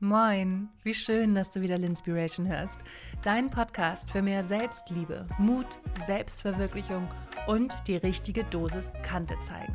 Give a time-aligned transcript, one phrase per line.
[0.00, 2.82] Moin, wie schön, dass du wieder Linspiration hörst.
[3.24, 5.66] Dein Podcast für mehr Selbstliebe, Mut,
[6.06, 7.08] Selbstverwirklichung
[7.48, 9.74] und die richtige Dosis Kante zeigen.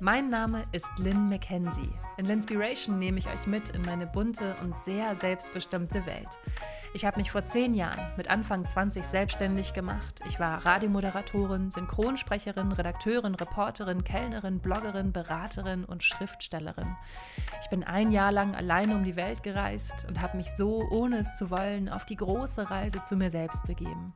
[0.00, 1.92] Mein Name ist Lynn McKenzie.
[2.16, 6.38] In Linspiration nehme ich euch mit in meine bunte und sehr selbstbestimmte Welt.
[6.94, 10.20] Ich habe mich vor zehn Jahren mit Anfang 20 selbstständig gemacht.
[10.26, 16.96] Ich war Radiomoderatorin, Synchronsprecherin, Redakteurin, Reporterin, Kellnerin, Bloggerin, Beraterin und Schriftstellerin.
[17.62, 21.18] Ich bin ein Jahr lang alleine um die Welt gereist und habe mich so, ohne
[21.18, 24.14] es zu wollen, auf die große Reise zu mir selbst begeben.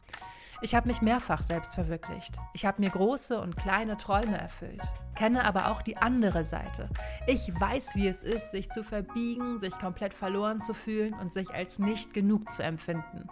[0.64, 2.36] Ich habe mich mehrfach selbst verwirklicht.
[2.52, 4.80] Ich habe mir große und kleine Träume erfüllt,
[5.16, 6.88] kenne aber auch die andere Seite.
[7.26, 11.52] Ich weiß, wie es ist, sich zu verbiegen, sich komplett verloren zu fühlen und sich
[11.52, 13.28] als nicht genug zu empfinden.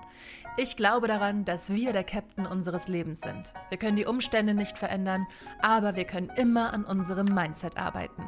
[0.57, 3.55] Ich glaube daran, dass wir der Captain unseres Lebens sind.
[3.69, 5.25] Wir können die Umstände nicht verändern,
[5.61, 8.25] aber wir können immer an unserem Mindset arbeiten.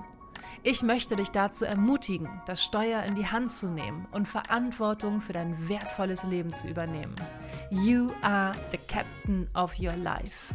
[0.62, 5.32] Ich möchte dich dazu ermutigen, das Steuer in die Hand zu nehmen und Verantwortung für
[5.32, 7.16] dein wertvolles Leben zu übernehmen.
[7.70, 10.54] You are the captain of your life.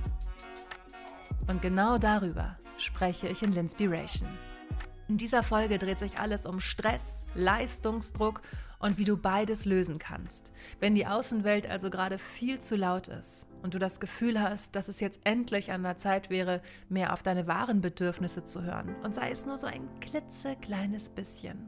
[1.48, 4.30] Und genau darüber spreche ich in Linspiration.
[5.08, 8.42] In dieser Folge dreht sich alles um Stress, Leistungsdruck
[8.80, 10.52] und wie du beides lösen kannst.
[10.80, 14.88] Wenn die Außenwelt also gerade viel zu laut ist und du das Gefühl hast, dass
[14.88, 19.14] es jetzt endlich an der Zeit wäre, mehr auf deine wahren Bedürfnisse zu hören und
[19.14, 21.68] sei es nur so ein klitzekleines bisschen,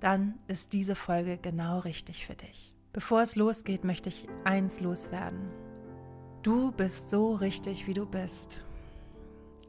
[0.00, 2.74] dann ist diese Folge genau richtig für dich.
[2.92, 5.48] Bevor es losgeht, möchte ich eins loswerden.
[6.42, 8.64] Du bist so richtig, wie du bist.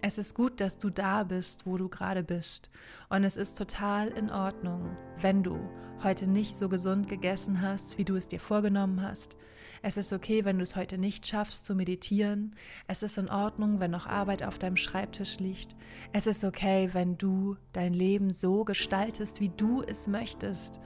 [0.06, 2.70] Es ist gut, dass du da bist, wo du gerade bist.
[3.08, 5.58] Und es ist total in Ordnung, wenn du
[6.04, 9.38] heute nicht so gesund gegessen hast, wie du es dir vorgenommen hast.
[9.82, 12.54] Es ist okay, wenn du es heute nicht schaffst zu meditieren.
[12.86, 15.74] Es ist in Ordnung, wenn noch Arbeit auf deinem Schreibtisch liegt.
[16.12, 20.82] Es ist okay, wenn du dein Leben so gestaltest, wie du es möchtest.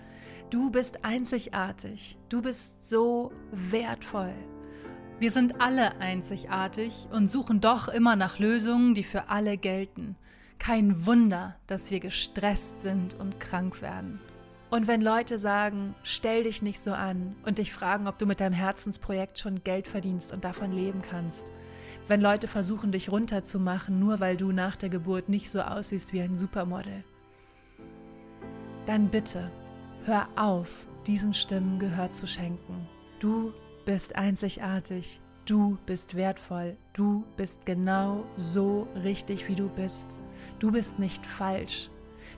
[0.52, 2.20] Du bist einzigartig.
[2.30, 4.36] Du bist so wertvoll.
[5.20, 10.16] Wir sind alle einzigartig und suchen doch immer nach Lösungen, die für alle gelten.
[10.60, 14.20] Kein Wunder, dass wir gestresst sind und krank werden.
[14.70, 18.42] Und wenn Leute sagen, stell dich nicht so an und dich fragen, ob du mit
[18.42, 21.52] deinem Herzensprojekt schon Geld verdienst und davon leben kannst.
[22.08, 26.22] Wenn Leute versuchen, dich runterzumachen, nur weil du nach der Geburt nicht so aussiehst wie
[26.22, 27.04] ein Supermodel.
[28.86, 29.50] Dann bitte,
[30.06, 32.88] hör auf, diesen Stimmen Gehör zu schenken.
[33.20, 33.52] Du
[33.88, 40.10] bist einzigartig, du bist wertvoll, du bist genau so richtig, wie du bist.
[40.60, 41.90] Du bist nicht falsch.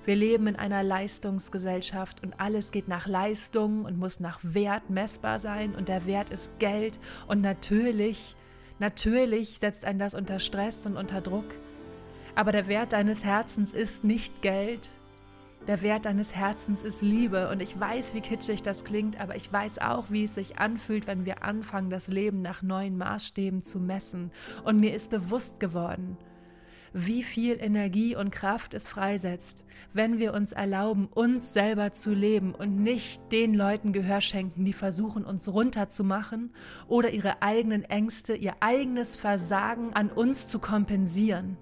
[0.06, 5.40] Wir leben in einer Leistungsgesellschaft und alles geht nach Leistung und muss nach Wert messbar
[5.40, 8.36] sein und der Wert ist Geld und natürlich,
[8.78, 11.56] natürlich setzt ein das unter Stress und unter Druck.
[12.36, 14.92] Aber der Wert deines Herzens ist nicht Geld,
[15.70, 17.48] der Wert deines Herzens ist Liebe.
[17.48, 21.06] Und ich weiß, wie kitschig das klingt, aber ich weiß auch, wie es sich anfühlt,
[21.06, 24.32] wenn wir anfangen, das Leben nach neuen Maßstäben zu messen.
[24.64, 26.18] Und mir ist bewusst geworden,
[26.92, 29.64] wie viel Energie und Kraft es freisetzt,
[29.94, 34.74] wenn wir uns erlauben, uns selber zu leben und nicht den Leuten Gehör schenken, die
[34.74, 36.52] versuchen, uns runterzumachen
[36.88, 41.58] oder ihre eigenen Ängste, ihr eigenes Versagen an uns zu kompensieren.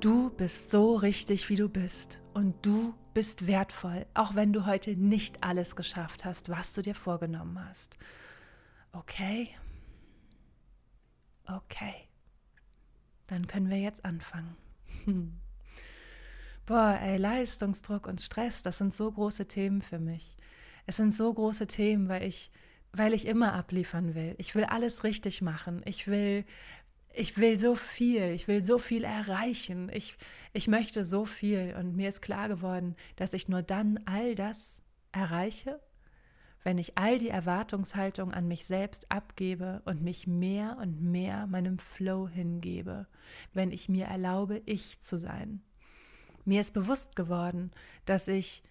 [0.00, 2.20] Du bist so richtig, wie du bist.
[2.34, 6.94] Und du bist wertvoll, auch wenn du heute nicht alles geschafft hast, was du dir
[6.94, 7.96] vorgenommen hast.
[8.92, 9.48] Okay?
[11.46, 11.94] Okay.
[13.26, 14.54] Dann können wir jetzt anfangen.
[16.66, 20.36] Boah, ey, Leistungsdruck und Stress, das sind so große Themen für mich.
[20.84, 22.50] Es sind so große Themen, weil ich,
[22.92, 24.34] weil ich immer abliefern will.
[24.36, 25.80] Ich will alles richtig machen.
[25.86, 26.44] Ich will
[27.16, 30.16] ich will so viel, ich will so viel erreichen, ich,
[30.52, 31.74] ich möchte so viel.
[31.78, 34.82] Und mir ist klar geworden, dass ich nur dann all das
[35.12, 35.80] erreiche,
[36.62, 41.78] wenn ich all die Erwartungshaltung an mich selbst abgebe und mich mehr und mehr meinem
[41.78, 43.06] Flow hingebe,
[43.54, 45.62] wenn ich mir erlaube, ich zu sein.
[46.44, 47.70] Mir ist bewusst geworden,
[48.04, 48.62] dass ich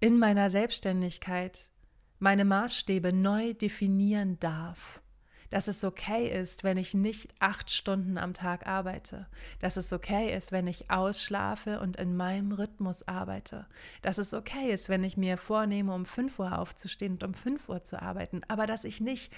[0.00, 1.70] in meiner Selbstständigkeit
[2.18, 5.00] meine Maßstäbe neu definieren darf
[5.50, 9.26] dass es okay ist, wenn ich nicht acht Stunden am Tag arbeite,
[9.58, 13.66] dass es okay ist, wenn ich ausschlafe und in meinem Rhythmus arbeite,
[14.02, 17.68] dass es okay ist, wenn ich mir vornehme, um 5 Uhr aufzustehen und um 5
[17.68, 19.32] Uhr zu arbeiten, aber dass ich nicht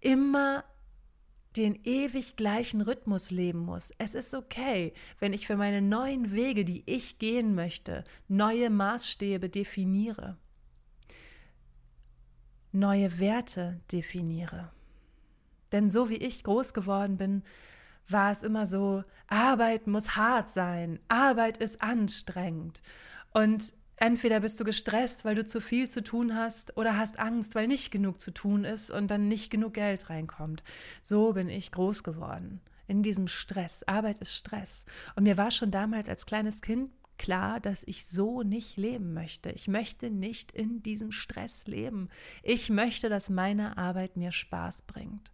[0.00, 0.64] immer
[1.56, 3.92] den ewig gleichen Rhythmus leben muss.
[3.98, 9.48] Es ist okay, wenn ich für meine neuen Wege, die ich gehen möchte, neue Maßstäbe
[9.48, 10.36] definiere,
[12.70, 14.70] neue Werte definiere.
[15.72, 17.42] Denn so wie ich groß geworden bin,
[18.08, 22.82] war es immer so, Arbeit muss hart sein, Arbeit ist anstrengend.
[23.32, 27.54] Und entweder bist du gestresst, weil du zu viel zu tun hast, oder hast Angst,
[27.54, 30.62] weil nicht genug zu tun ist und dann nicht genug Geld reinkommt.
[31.02, 32.60] So bin ich groß geworden.
[32.86, 33.82] In diesem Stress.
[33.82, 34.86] Arbeit ist Stress.
[35.14, 39.50] Und mir war schon damals als kleines Kind klar, dass ich so nicht leben möchte.
[39.50, 42.08] Ich möchte nicht in diesem Stress leben.
[42.42, 45.32] Ich möchte, dass meine Arbeit mir Spaß bringt.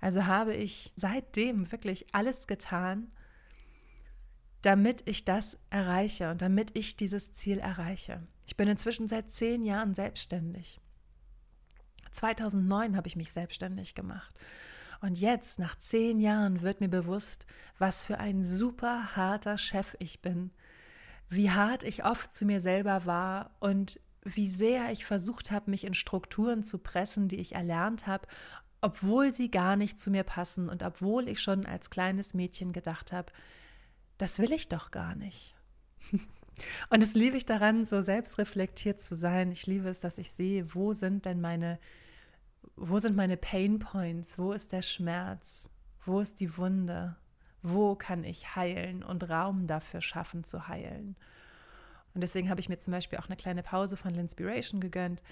[0.00, 3.10] Also habe ich seitdem wirklich alles getan,
[4.62, 8.26] damit ich das erreiche und damit ich dieses Ziel erreiche.
[8.46, 10.80] Ich bin inzwischen seit zehn Jahren selbstständig.
[12.12, 14.38] 2009 habe ich mich selbstständig gemacht.
[15.00, 17.46] Und jetzt, nach zehn Jahren, wird mir bewusst,
[17.78, 20.50] was für ein super harter Chef ich bin,
[21.28, 25.84] wie hart ich oft zu mir selber war und wie sehr ich versucht habe, mich
[25.84, 28.26] in Strukturen zu pressen, die ich erlernt habe,
[28.86, 33.12] obwohl sie gar nicht zu mir passen und obwohl ich schon als kleines Mädchen gedacht
[33.12, 33.32] habe,
[34.16, 35.56] das will ich doch gar nicht.
[36.88, 39.50] Und es liebe ich daran, so selbstreflektiert zu sein.
[39.50, 41.80] Ich liebe es, dass ich sehe, wo sind denn meine,
[42.76, 44.38] wo sind meine Pain Points?
[44.38, 45.68] Wo ist der Schmerz?
[46.04, 47.16] Wo ist die Wunde?
[47.62, 51.16] Wo kann ich heilen und Raum dafür schaffen zu heilen?
[52.14, 55.24] Und deswegen habe ich mir zum Beispiel auch eine kleine Pause von Linspiration gegönnt.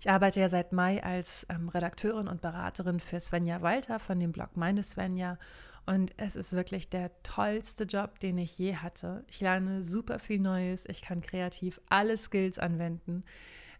[0.00, 4.32] Ich arbeite ja seit Mai als ähm, Redakteurin und Beraterin für Svenja Walter von dem
[4.32, 5.38] Blog Meine Svenja
[5.86, 9.24] und es ist wirklich der tollste Job, den ich je hatte.
[9.26, 10.84] Ich lerne super viel Neues.
[10.86, 13.24] Ich kann kreativ alle Skills anwenden,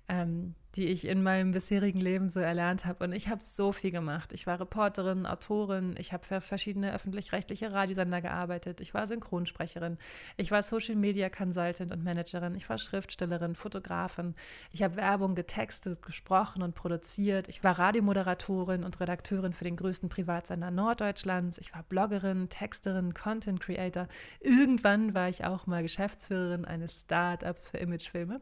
[0.08, 3.04] ähm, die ich in meinem bisherigen Leben so erlernt habe.
[3.04, 4.32] Und ich habe so viel gemacht.
[4.32, 9.98] Ich war Reporterin, Autorin, ich habe für verschiedene öffentlich-rechtliche Radiosender gearbeitet, ich war Synchronsprecherin,
[10.36, 14.36] ich war Social Media Consultant und Managerin, ich war Schriftstellerin, Fotografin,
[14.70, 20.08] ich habe Werbung getextet, gesprochen und produziert, ich war Radiomoderatorin und Redakteurin für den größten
[20.08, 24.06] Privatsender Norddeutschlands, ich war Bloggerin, Texterin, Content Creator.
[24.40, 28.40] Irgendwann war ich auch mal Geschäftsführerin eines Startups für Imagefilme.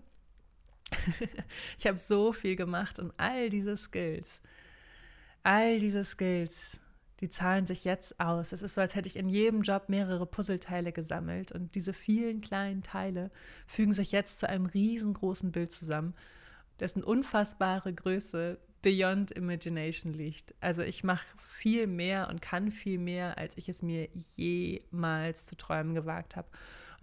[1.79, 4.41] ich habe so viel gemacht und all diese Skills,
[5.43, 6.81] all diese Skills,
[7.21, 8.53] die zahlen sich jetzt aus.
[8.53, 12.41] Es ist so, als hätte ich in jedem Job mehrere Puzzleteile gesammelt und diese vielen
[12.41, 13.31] kleinen Teile
[13.67, 16.15] fügen sich jetzt zu einem riesengroßen Bild zusammen,
[16.79, 20.55] dessen unfassbare Größe beyond imagination liegt.
[20.61, 25.57] Also ich mache viel mehr und kann viel mehr, als ich es mir jemals zu
[25.57, 26.49] träumen gewagt habe.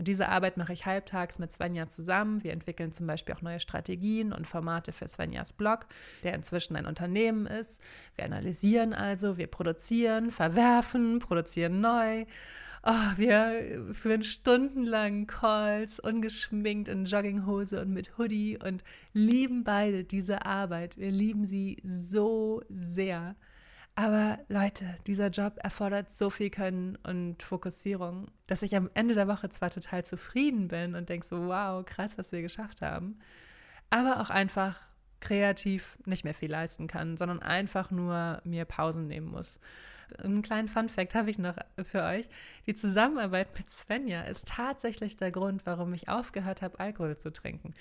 [0.03, 2.43] Und diese Arbeit mache ich halbtags mit Svenja zusammen.
[2.43, 5.85] Wir entwickeln zum Beispiel auch neue Strategien und Formate für Svenjas Blog,
[6.23, 7.81] der inzwischen ein Unternehmen ist.
[8.17, 12.25] Wir analysieren also, wir produzieren, verwerfen, produzieren neu.
[12.83, 18.83] Oh, wir führen stundenlang Calls, ungeschminkt in Jogginghose und mit Hoodie und
[19.13, 20.97] lieben beide diese Arbeit.
[20.97, 23.37] Wir lieben sie so sehr.
[23.95, 29.27] Aber Leute, dieser Job erfordert so viel Können und Fokussierung, dass ich am Ende der
[29.27, 33.19] Woche zwar total zufrieden bin und denke so, wow, krass, was wir geschafft haben,
[33.91, 34.79] aber auch einfach
[35.19, 39.59] kreativ nicht mehr viel leisten kann, sondern einfach nur mir Pausen nehmen muss.
[40.17, 42.27] Einen kleinen Fun-Fact habe ich noch für euch.
[42.65, 47.73] Die Zusammenarbeit mit Svenja ist tatsächlich der Grund, warum ich aufgehört habe, Alkohol zu trinken.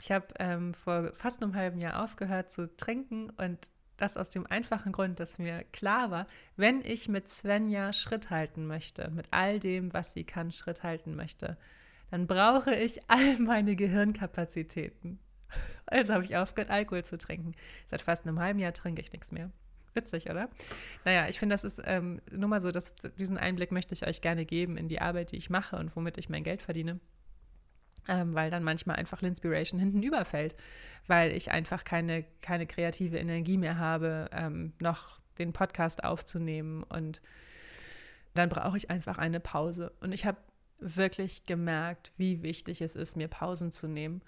[0.00, 4.46] Ich habe ähm, vor fast einem halben Jahr aufgehört zu trinken und das aus dem
[4.46, 6.26] einfachen Grund, dass mir klar war,
[6.56, 11.14] wenn ich mit Svenja Schritt halten möchte, mit all dem, was sie kann, Schritt halten
[11.14, 11.56] möchte,
[12.10, 15.18] dann brauche ich all meine Gehirnkapazitäten.
[15.86, 17.54] Also habe ich aufgehört, Alkohol zu trinken.
[17.90, 19.50] Seit fast einem halben Jahr trinke ich nichts mehr.
[19.94, 20.48] Witzig, oder?
[21.04, 24.20] Naja, ich finde, das ist ähm, nur mal so, dass diesen Einblick möchte ich euch
[24.20, 26.98] gerne geben in die Arbeit, die ich mache und womit ich mein Geld verdiene
[28.08, 30.56] ähm, weil dann manchmal einfach Linspiration hinten überfällt,
[31.06, 37.20] weil ich einfach keine, keine kreative Energie mehr habe, ähm, noch den Podcast aufzunehmen und
[38.34, 39.92] dann brauche ich einfach eine Pause.
[40.00, 40.38] Und ich habe
[40.78, 44.22] wirklich gemerkt, wie wichtig es ist, mir Pausen zu nehmen.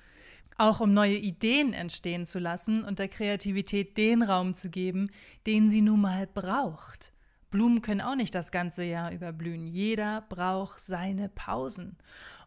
[0.59, 5.11] Auch um neue Ideen entstehen zu lassen und der Kreativität den Raum zu geben,
[5.47, 7.12] den sie nun mal braucht.
[7.50, 9.66] Blumen können auch nicht das ganze Jahr überblühen.
[9.66, 11.97] Jeder braucht seine Pausen.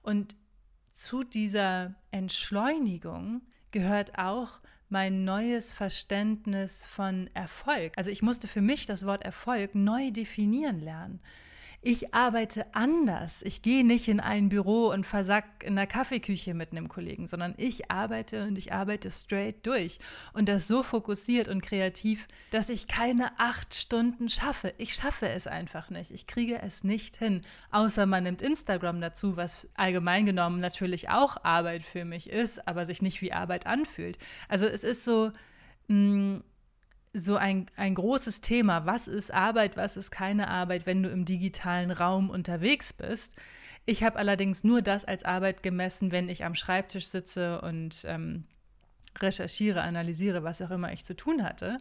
[0.01, 0.35] Und
[0.99, 3.41] zu dieser Entschleunigung
[3.71, 7.93] gehört auch mein neues Verständnis von Erfolg.
[7.95, 11.21] Also ich musste für mich das Wort Erfolg neu definieren lernen
[11.81, 13.41] ich arbeite anders.
[13.41, 17.53] Ich gehe nicht in ein Büro und versack in der Kaffeeküche mit einem Kollegen, sondern
[17.55, 19.99] ich arbeite und ich arbeite straight durch.
[20.33, 24.73] Und das so fokussiert und kreativ, dass ich keine acht Stunden schaffe.
[24.77, 26.11] Ich schaffe es einfach nicht.
[26.11, 27.43] Ich kriege es nicht hin.
[27.71, 32.85] Außer man nimmt Instagram dazu, was allgemein genommen natürlich auch Arbeit für mich ist, aber
[32.85, 34.17] sich nicht wie Arbeit anfühlt.
[34.49, 35.31] Also es ist so,
[35.87, 36.43] mh, mm,
[37.13, 38.85] so ein, ein großes Thema.
[38.85, 43.35] Was ist Arbeit, was ist keine Arbeit, wenn du im digitalen Raum unterwegs bist?
[43.85, 48.43] Ich habe allerdings nur das als Arbeit gemessen, wenn ich am Schreibtisch sitze und ähm,
[49.19, 51.79] recherchiere, analysiere, was auch immer ich zu tun hatte.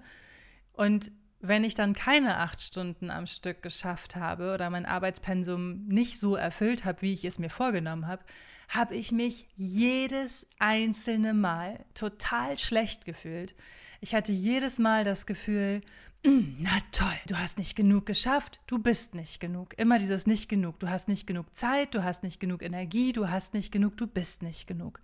[0.73, 6.19] Und wenn ich dann keine acht Stunden am Stück geschafft habe oder mein Arbeitspensum nicht
[6.19, 8.25] so erfüllt habe, wie ich es mir vorgenommen habe,
[8.69, 13.55] habe ich mich jedes einzelne Mal total schlecht gefühlt.
[14.01, 15.81] Ich hatte jedes Mal das Gefühl,
[16.25, 19.79] hm, na toll, du hast nicht genug geschafft, du bist nicht genug.
[19.79, 23.29] Immer dieses nicht genug, du hast nicht genug Zeit, du hast nicht genug Energie, du
[23.29, 25.01] hast nicht genug, du bist nicht genug.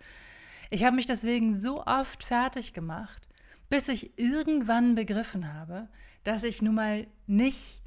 [0.69, 3.27] Ich habe mich deswegen so oft fertig gemacht,
[3.69, 5.87] bis ich irgendwann begriffen habe,
[6.23, 7.81] dass ich nun mal nicht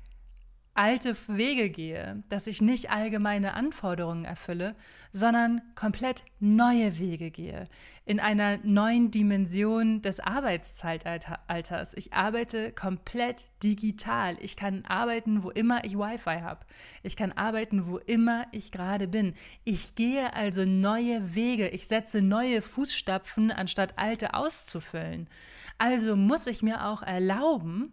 [0.78, 4.76] alte Wege gehe, dass ich nicht allgemeine Anforderungen erfülle,
[5.12, 7.66] sondern komplett neue Wege gehe,
[8.04, 11.94] in einer neuen Dimension des Arbeitszeitalters.
[11.94, 14.36] Ich arbeite komplett digital.
[14.40, 16.64] Ich kann arbeiten, wo immer ich Wi-Fi habe.
[17.02, 19.34] Ich kann arbeiten, wo immer ich gerade bin.
[19.64, 21.68] Ich gehe also neue Wege.
[21.70, 25.28] Ich setze neue Fußstapfen, anstatt alte auszufüllen.
[25.76, 27.92] Also muss ich mir auch erlauben,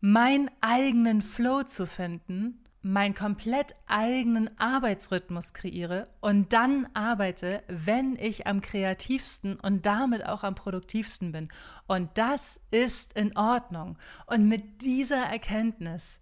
[0.00, 8.46] meinen eigenen Flow zu finden, meinen komplett eigenen Arbeitsrhythmus kreiere und dann arbeite, wenn ich
[8.46, 11.48] am kreativsten und damit auch am produktivsten bin.
[11.86, 13.98] Und das ist in Ordnung.
[14.26, 16.18] Und mit dieser Erkenntnis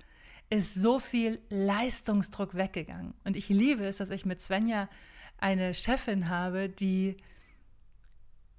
[0.51, 3.15] ist so viel Leistungsdruck weggegangen.
[3.25, 4.89] Und ich liebe es, dass ich mit Svenja
[5.37, 7.19] eine Chefin habe, die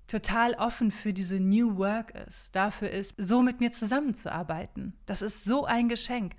[0.09, 4.93] total offen für diese New Work ist, dafür ist, so mit mir zusammenzuarbeiten.
[5.05, 6.33] Das ist so ein Geschenk.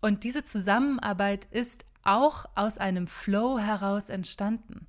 [0.00, 4.88] Und diese Zusammenarbeit ist auch aus einem Flow heraus entstanden.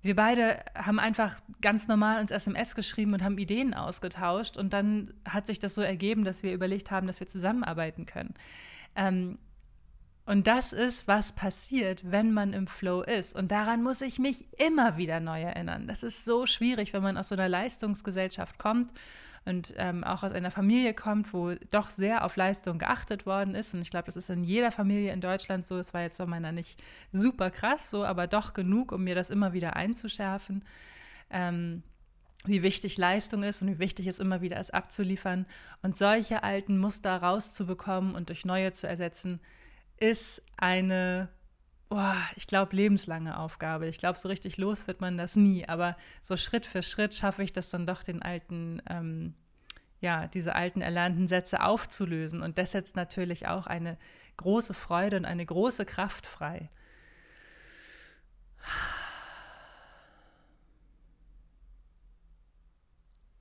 [0.00, 4.56] Wir beide haben einfach ganz normal uns SMS geschrieben und haben Ideen ausgetauscht.
[4.56, 8.34] Und dann hat sich das so ergeben, dass wir überlegt haben, dass wir zusammenarbeiten können.
[8.96, 9.36] Ähm,
[10.24, 13.34] und das ist, was passiert, wenn man im Flow ist.
[13.34, 15.88] Und daran muss ich mich immer wieder neu erinnern.
[15.88, 18.92] Das ist so schwierig, wenn man aus so einer Leistungsgesellschaft kommt
[19.44, 23.74] und ähm, auch aus einer Familie kommt, wo doch sehr auf Leistung geachtet worden ist.
[23.74, 25.76] Und ich glaube, das ist in jeder Familie in Deutschland so.
[25.76, 29.28] Es war jetzt bei meiner nicht super krass so, aber doch genug, um mir das
[29.28, 30.64] immer wieder einzuschärfen.
[31.30, 31.82] Ähm,
[32.44, 35.46] wie wichtig Leistung ist und wie wichtig es immer wieder ist, abzuliefern.
[35.82, 39.40] Und solche alten Muster rauszubekommen und durch neue zu ersetzen,
[40.02, 41.28] ist eine,
[41.88, 43.86] oh, ich glaube, lebenslange Aufgabe.
[43.86, 45.68] Ich glaube, so richtig los wird man das nie.
[45.68, 49.34] Aber so Schritt für Schritt schaffe ich das dann doch, den alten, ähm,
[50.00, 52.42] ja, diese alten erlernten Sätze aufzulösen.
[52.42, 53.96] Und das setzt natürlich auch eine
[54.38, 56.68] große Freude und eine große Kraft frei.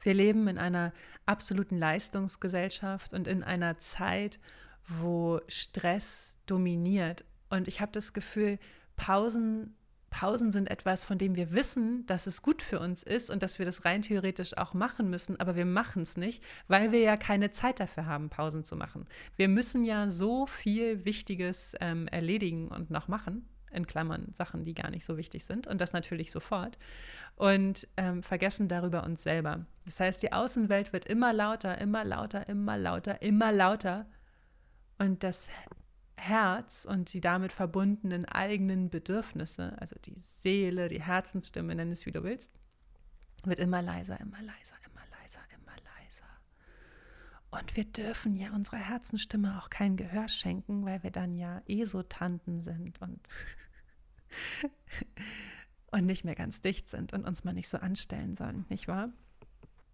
[0.02, 0.94] Wir leben in einer
[1.26, 4.40] absoluten Leistungsgesellschaft und in einer Zeit,
[4.88, 7.24] wo Stress dominiert.
[7.50, 8.60] Und ich habe das Gefühl,
[8.96, 9.76] Pausen,
[10.10, 13.60] Pausen sind etwas, von dem wir wissen, dass es gut für uns ist und dass
[13.60, 17.18] wir das rein theoretisch auch machen müssen, aber wir machen es nicht, weil wir ja
[17.18, 19.08] keine Zeit dafür haben, Pausen zu machen.
[19.38, 24.74] Wir müssen ja so viel Wichtiges ähm, erledigen und noch machen in Klammern Sachen, die
[24.74, 26.78] gar nicht so wichtig sind und das natürlich sofort
[27.36, 29.66] und ähm, vergessen darüber uns selber.
[29.86, 34.06] Das heißt, die Außenwelt wird immer lauter, immer lauter, immer lauter, immer lauter
[35.02, 35.48] und das
[36.16, 42.12] Herz und die damit verbundenen eigenen Bedürfnisse, also die Seele, die Herzensstimme, nenn es wie
[42.12, 42.52] du willst,
[43.44, 46.28] wird immer leiser, immer leiser, immer leiser, immer leiser.
[47.50, 52.62] Und wir dürfen ja unserer Herzensstimme auch kein Gehör schenken, weil wir dann ja Esotanten
[52.62, 53.28] sind und,
[55.92, 59.10] und nicht mehr ganz dicht sind und uns mal nicht so anstellen sollen, nicht wahr?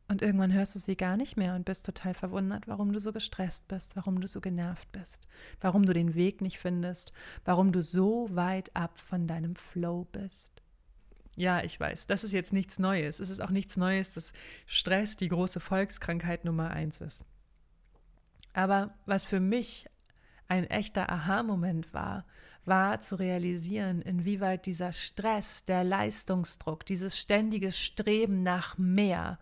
[0.09, 3.11] Und irgendwann hörst du sie gar nicht mehr und bist total verwundert, warum du so
[3.11, 5.27] gestresst bist, warum du so genervt bist,
[5.59, 7.11] warum du den Weg nicht findest,
[7.43, 10.61] warum du so weit ab von deinem Flow bist.
[11.35, 13.19] Ja, ich weiß, das ist jetzt nichts Neues.
[13.19, 14.31] Es ist auch nichts Neues, dass
[14.65, 17.25] Stress die große Volkskrankheit Nummer eins ist.
[18.53, 19.87] Aber was für mich
[20.47, 22.25] ein echter Aha-Moment war,
[22.65, 29.37] war zu realisieren, inwieweit dieser Stress, der Leistungsdruck, dieses ständige Streben nach mehr,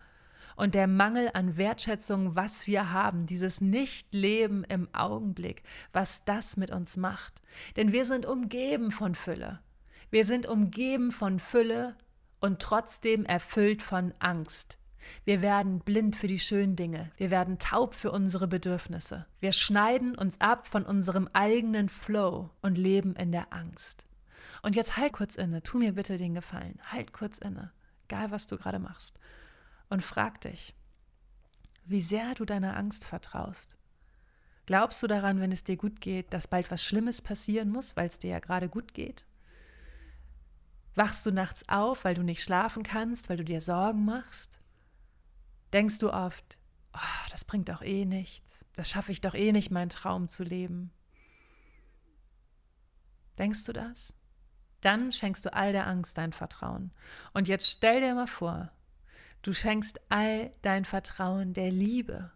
[0.56, 6.70] und der Mangel an Wertschätzung, was wir haben, dieses Nichtleben im Augenblick, was das mit
[6.70, 7.42] uns macht.
[7.76, 9.60] Denn wir sind umgeben von Fülle.
[10.10, 11.94] Wir sind umgeben von Fülle
[12.40, 14.78] und trotzdem erfüllt von Angst.
[15.24, 17.12] Wir werden blind für die schönen Dinge.
[17.16, 19.26] Wir werden taub für unsere Bedürfnisse.
[19.38, 24.04] Wir schneiden uns ab von unserem eigenen Flow und leben in der Angst.
[24.62, 25.62] Und jetzt halt kurz inne.
[25.62, 26.80] Tu mir bitte den Gefallen.
[26.90, 27.70] Halt kurz inne.
[28.08, 29.20] Egal, was du gerade machst
[29.88, 30.74] und frag dich,
[31.84, 33.76] wie sehr du deiner Angst vertraust.
[34.66, 38.08] Glaubst du daran, wenn es dir gut geht, dass bald was Schlimmes passieren muss, weil
[38.08, 39.24] es dir ja gerade gut geht?
[40.96, 44.58] Wachst du nachts auf, weil du nicht schlafen kannst, weil du dir Sorgen machst?
[45.72, 46.58] Denkst du oft,
[46.94, 50.42] oh, das bringt doch eh nichts, das schaffe ich doch eh nicht, meinen Traum zu
[50.42, 50.90] leben?
[53.38, 54.14] Denkst du das?
[54.80, 56.92] Dann schenkst du all der Angst dein Vertrauen.
[57.34, 58.70] Und jetzt stell dir mal vor,
[59.46, 62.30] du schenkst all dein Vertrauen der Liebe.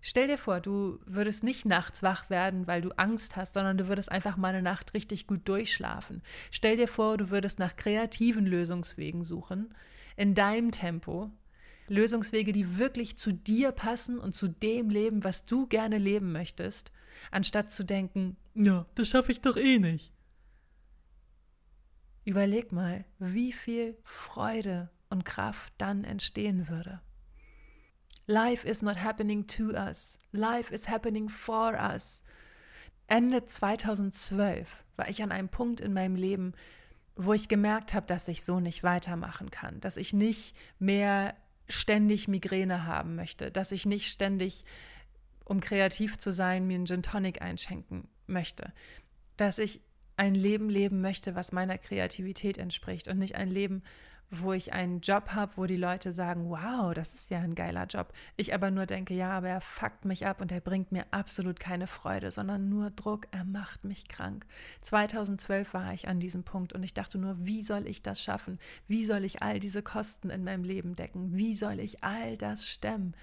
[0.00, 3.88] Stell dir vor, du würdest nicht nachts wach werden, weil du Angst hast, sondern du
[3.88, 6.22] würdest einfach mal eine Nacht richtig gut durchschlafen.
[6.50, 9.74] Stell dir vor, du würdest nach kreativen Lösungswegen suchen,
[10.16, 11.30] in deinem Tempo.
[11.88, 16.92] Lösungswege, die wirklich zu dir passen und zu dem Leben, was du gerne leben möchtest,
[17.30, 20.12] anstatt zu denken, ja, das schaffe ich doch eh nicht.
[22.24, 27.00] Überleg mal, wie viel Freude und Kraft dann entstehen würde.
[28.26, 30.18] Life is not happening to us.
[30.32, 32.22] Life is happening for us.
[33.06, 36.52] Ende 2012 war ich an einem Punkt in meinem Leben,
[37.16, 41.34] wo ich gemerkt habe, dass ich so nicht weitermachen kann, dass ich nicht mehr
[41.68, 44.64] ständig Migräne haben möchte, dass ich nicht ständig,
[45.44, 48.72] um kreativ zu sein, mir einen Gin Tonic einschenken möchte,
[49.36, 49.80] dass ich
[50.16, 53.82] ein Leben leben möchte, was meiner Kreativität entspricht und nicht ein Leben,
[54.30, 57.86] wo ich einen Job habe, wo die Leute sagen, wow, das ist ja ein geiler
[57.86, 58.12] Job.
[58.36, 61.58] Ich aber nur denke, ja, aber er fuckt mich ab und er bringt mir absolut
[61.58, 64.44] keine Freude, sondern nur Druck, er macht mich krank.
[64.82, 68.58] 2012 war ich an diesem Punkt und ich dachte nur, wie soll ich das schaffen?
[68.86, 71.36] Wie soll ich all diese Kosten in meinem Leben decken?
[71.36, 73.14] Wie soll ich all das stemmen?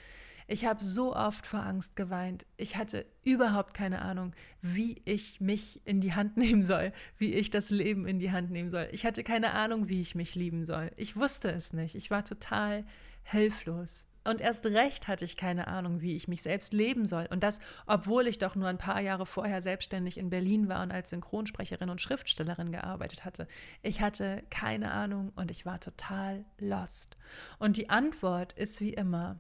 [0.48, 2.46] Ich habe so oft vor Angst geweint.
[2.58, 7.50] Ich hatte überhaupt keine Ahnung, wie ich mich in die Hand nehmen soll, wie ich
[7.50, 8.88] das Leben in die Hand nehmen soll.
[8.92, 10.92] Ich hatte keine Ahnung, wie ich mich lieben soll.
[10.98, 11.96] Ich wusste es nicht.
[11.96, 12.86] Ich war total
[13.24, 14.08] hilflos.
[14.28, 17.28] Und erst recht hatte ich keine Ahnung, wie ich mich selbst leben soll.
[17.30, 20.92] Und das, obwohl ich doch nur ein paar Jahre vorher selbstständig in Berlin war und
[20.92, 23.48] als Synchronsprecherin und Schriftstellerin gearbeitet hatte.
[23.84, 27.18] Ich hatte keine Ahnung und ich war total lost.
[27.60, 29.40] Und die Antwort ist wie immer,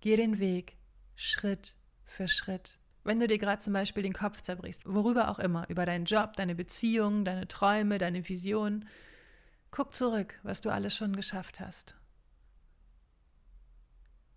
[0.00, 0.76] Geh den Weg
[1.14, 2.78] Schritt für Schritt.
[3.04, 6.34] Wenn du dir gerade zum Beispiel den Kopf zerbrichst, worüber auch immer, über deinen Job,
[6.36, 8.86] deine Beziehungen, deine Träume, deine Visionen,
[9.70, 11.96] guck zurück, was du alles schon geschafft hast.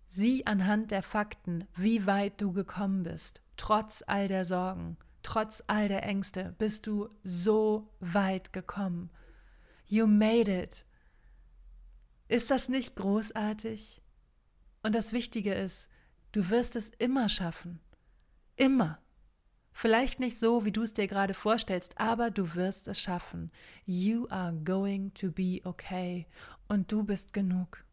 [0.06, 5.88] Sieh anhand der Fakten, wie weit du gekommen bist, trotz all der Sorgen, trotz all
[5.88, 9.10] der Ängste, bist du so weit gekommen.
[9.86, 10.84] You made it.
[12.28, 14.02] Ist das nicht großartig?
[14.82, 15.88] Und das Wichtige ist,
[16.32, 17.80] du wirst es immer schaffen.
[18.56, 18.98] Immer.
[19.72, 23.50] Vielleicht nicht so, wie du es dir gerade vorstellst, aber du wirst es schaffen.
[23.86, 26.26] You are going to be okay.
[26.68, 27.84] Und du bist genug.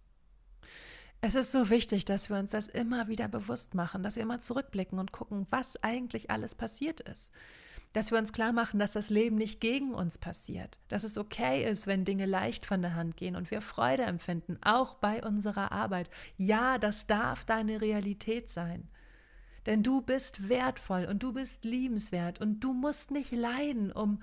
[1.21, 4.39] Es ist so wichtig, dass wir uns das immer wieder bewusst machen, dass wir immer
[4.39, 7.30] zurückblicken und gucken, was eigentlich alles passiert ist
[7.93, 11.69] dass wir uns klar machen, dass das Leben nicht gegen uns passiert, dass es okay
[11.69, 15.71] ist, wenn Dinge leicht von der Hand gehen und wir Freude empfinden, auch bei unserer
[15.71, 16.10] Arbeit.
[16.38, 18.88] Ja, das darf deine Realität sein.
[19.65, 24.21] Denn du bist wertvoll und du bist liebenswert und du musst nicht leiden, um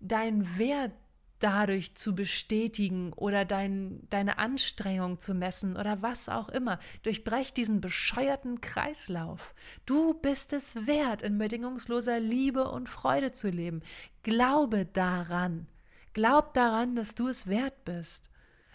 [0.00, 0.92] deinen Wert
[1.40, 6.78] dadurch zu bestätigen oder dein, deine Anstrengung zu messen oder was auch immer.
[7.02, 9.54] Durchbrech diesen bescheuerten Kreislauf.
[9.86, 13.82] Du bist es wert, in bedingungsloser Liebe und Freude zu leben.
[14.22, 15.66] Glaube daran.
[16.12, 18.29] Glaub daran, dass du es wert bist.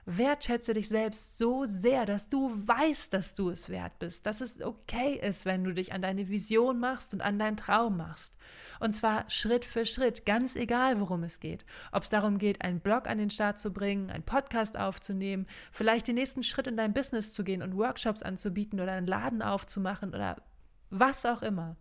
[0.08, 4.62] Wertschätze dich selbst so sehr, dass du weißt, dass du es wert bist, dass es
[4.62, 8.38] okay ist, wenn du dich an deine Vision machst und an deinen Traum machst.
[8.80, 11.66] Und zwar Schritt für Schritt, ganz egal, worum es geht.
[11.92, 16.08] Ob es darum geht, einen Blog an den Start zu bringen, einen Podcast aufzunehmen, vielleicht
[16.08, 20.10] den nächsten Schritt in dein Business zu gehen und Workshops anzubieten oder einen Laden aufzumachen
[20.14, 20.38] oder
[20.92, 21.78] was auch immer.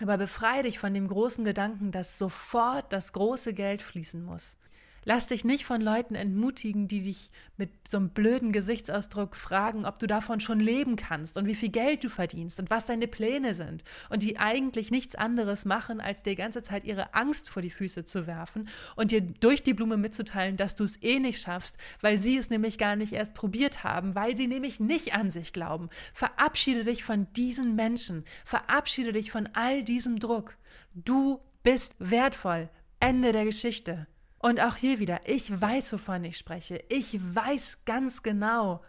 [0.00, 4.56] Aber befreie dich von dem großen Gedanken, dass sofort das große Geld fließen muss.
[5.04, 9.98] Lass dich nicht von Leuten entmutigen, die dich mit so einem blöden Gesichtsausdruck fragen, ob
[9.98, 13.54] du davon schon leben kannst und wie viel Geld du verdienst und was deine Pläne
[13.54, 17.62] sind und die eigentlich nichts anderes machen, als dir die ganze Zeit ihre Angst vor
[17.62, 21.40] die Füße zu werfen und dir durch die Blume mitzuteilen, dass du es eh nicht
[21.40, 25.30] schaffst, weil sie es nämlich gar nicht erst probiert haben, weil sie nämlich nicht an
[25.30, 25.88] sich glauben.
[26.12, 30.56] Verabschiede dich von diesen Menschen, verabschiede dich von all diesem Druck.
[30.94, 32.68] Du bist wertvoll.
[33.00, 34.06] Ende der Geschichte.
[34.42, 36.82] Und auch hier wieder, ich weiß, wovon ich spreche.
[36.88, 38.82] Ich weiß ganz genau,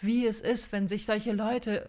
[0.00, 1.88] wie es ist, wenn sich solche Leute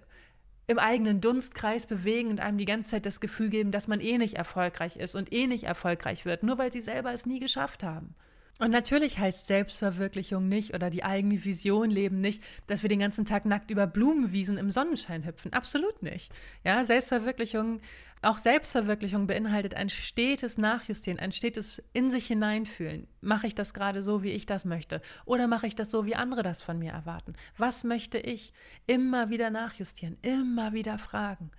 [0.68, 4.18] im eigenen Dunstkreis bewegen und einem die ganze Zeit das Gefühl geben, dass man eh
[4.18, 7.84] nicht erfolgreich ist und eh nicht erfolgreich wird, nur weil sie selber es nie geschafft
[7.84, 8.16] haben.
[8.60, 13.26] Und natürlich heißt Selbstverwirklichung nicht oder die eigene Vision leben nicht, dass wir den ganzen
[13.26, 15.54] Tag nackt über Blumenwiesen im Sonnenschein hüpfen.
[15.54, 16.32] Absolut nicht.
[16.66, 17.80] Ja, Selbstverwirklichung,
[18.22, 23.08] auch Selbstverwirklichung beinhaltet ein stetes Nachjustieren, ein stetes in sich hineinfühlen.
[23.22, 25.02] Mache ich das gerade so, wie ich das möchte?
[25.26, 27.34] Oder mache ich das so, wie andere das von mir erwarten?
[27.58, 28.52] Was möchte ich?
[28.88, 31.52] Immer wieder nachjustieren, immer wieder fragen.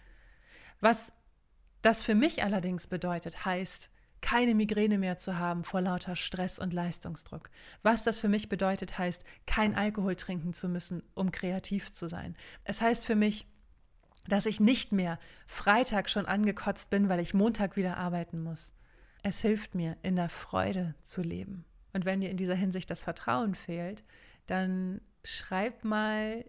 [0.80, 1.12] Was
[1.80, 6.74] das für mich allerdings bedeutet, heißt, keine Migräne mehr zu haben vor lauter Stress und
[6.74, 7.48] Leistungsdruck.
[7.82, 12.36] Was das für mich bedeutet, heißt, kein Alkohol trinken zu müssen, um kreativ zu sein.
[12.64, 13.46] Es heißt für mich,
[14.28, 18.72] dass ich nicht mehr Freitag schon angekotzt bin, weil ich Montag wieder arbeiten muss.
[19.22, 21.64] Es hilft mir, in der Freude zu leben.
[21.92, 24.04] Und wenn dir in dieser Hinsicht das Vertrauen fehlt,
[24.46, 26.44] dann schreib mal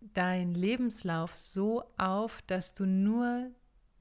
[0.00, 3.50] deinen Lebenslauf so auf, dass du nur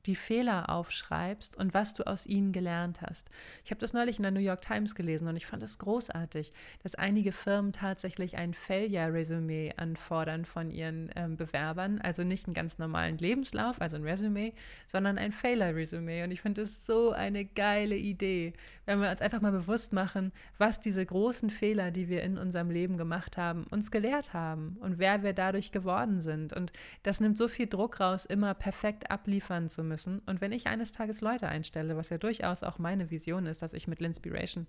[0.05, 3.29] die Fehler aufschreibst und was du aus ihnen gelernt hast.
[3.63, 6.53] Ich habe das neulich in der New York Times gelesen und ich fand es großartig,
[6.83, 11.99] dass einige Firmen tatsächlich ein Failure-Resümee anfordern von ihren ähm, Bewerbern.
[12.01, 14.53] Also nicht einen ganz normalen Lebenslauf, also ein Resümee,
[14.87, 16.23] sondern ein Failure-Resümee.
[16.23, 18.53] Und ich finde es so eine geile Idee,
[18.85, 22.69] wenn wir uns einfach mal bewusst machen, was diese großen Fehler, die wir in unserem
[22.69, 26.53] Leben gemacht haben, uns gelehrt haben und wer wir dadurch geworden sind.
[26.53, 30.19] Und das nimmt so viel Druck raus, immer perfekt abliefern zu müssen müssen.
[30.25, 33.73] Und wenn ich eines Tages Leute einstelle, was ja durchaus auch meine Vision ist, dass
[33.73, 34.67] ich mit Linspiration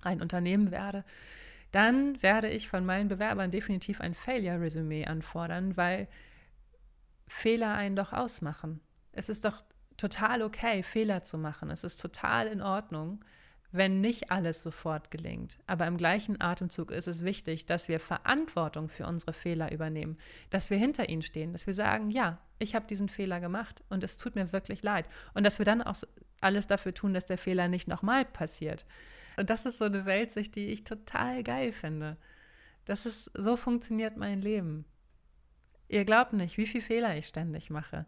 [0.00, 1.04] ein Unternehmen werde,
[1.70, 6.08] dann werde ich von meinen Bewerbern definitiv ein Failure-Resümee anfordern, weil
[7.26, 8.80] Fehler einen doch ausmachen.
[9.12, 9.62] Es ist doch
[9.98, 11.68] total okay, Fehler zu machen.
[11.68, 13.22] Es ist total in Ordnung,
[13.70, 15.58] wenn nicht alles sofort gelingt.
[15.66, 20.16] Aber im gleichen Atemzug ist es wichtig, dass wir Verantwortung für unsere Fehler übernehmen,
[20.50, 24.02] dass wir hinter ihnen stehen, dass wir sagen, ja, ich habe diesen Fehler gemacht und
[24.02, 25.06] es tut mir wirklich leid.
[25.34, 25.96] Und dass wir dann auch
[26.40, 28.86] alles dafür tun, dass der Fehler nicht nochmal passiert.
[29.36, 32.16] Und das ist so eine Weltsicht, die ich total geil finde.
[32.86, 34.86] Das ist, so funktioniert mein Leben.
[35.88, 38.06] Ihr glaubt nicht, wie viele Fehler ich ständig mache.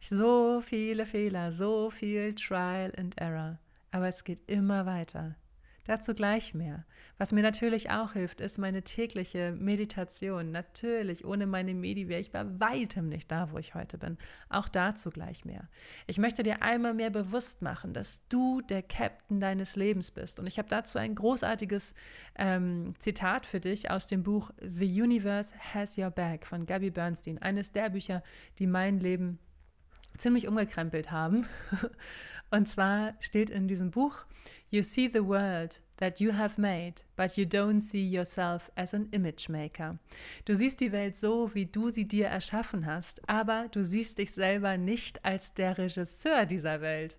[0.00, 3.58] So viele Fehler, so viel Trial and Error
[3.96, 5.36] aber es geht immer weiter.
[5.86, 6.84] Dazu gleich mehr.
[7.16, 10.50] Was mir natürlich auch hilft, ist meine tägliche Meditation.
[10.50, 14.18] Natürlich, ohne meine Medi wäre ich bei weitem nicht da, wo ich heute bin.
[14.48, 15.68] Auch dazu gleich mehr.
[16.08, 20.40] Ich möchte dir einmal mehr bewusst machen, dass du der Captain deines Lebens bist.
[20.40, 21.94] Und ich habe dazu ein großartiges
[22.36, 27.38] ähm, Zitat für dich aus dem Buch The Universe Has Your Back von Gabby Bernstein.
[27.38, 28.24] Eines der Bücher,
[28.58, 29.38] die mein Leben
[30.18, 31.46] ziemlich umgekrempelt haben.
[32.50, 34.24] Und zwar steht in diesem Buch,
[34.70, 39.08] You see the world that you have made, but you don't see yourself as an
[39.10, 39.98] image maker.
[40.44, 44.32] Du siehst die Welt so, wie du sie dir erschaffen hast, aber du siehst dich
[44.32, 47.18] selber nicht als der Regisseur dieser Welt.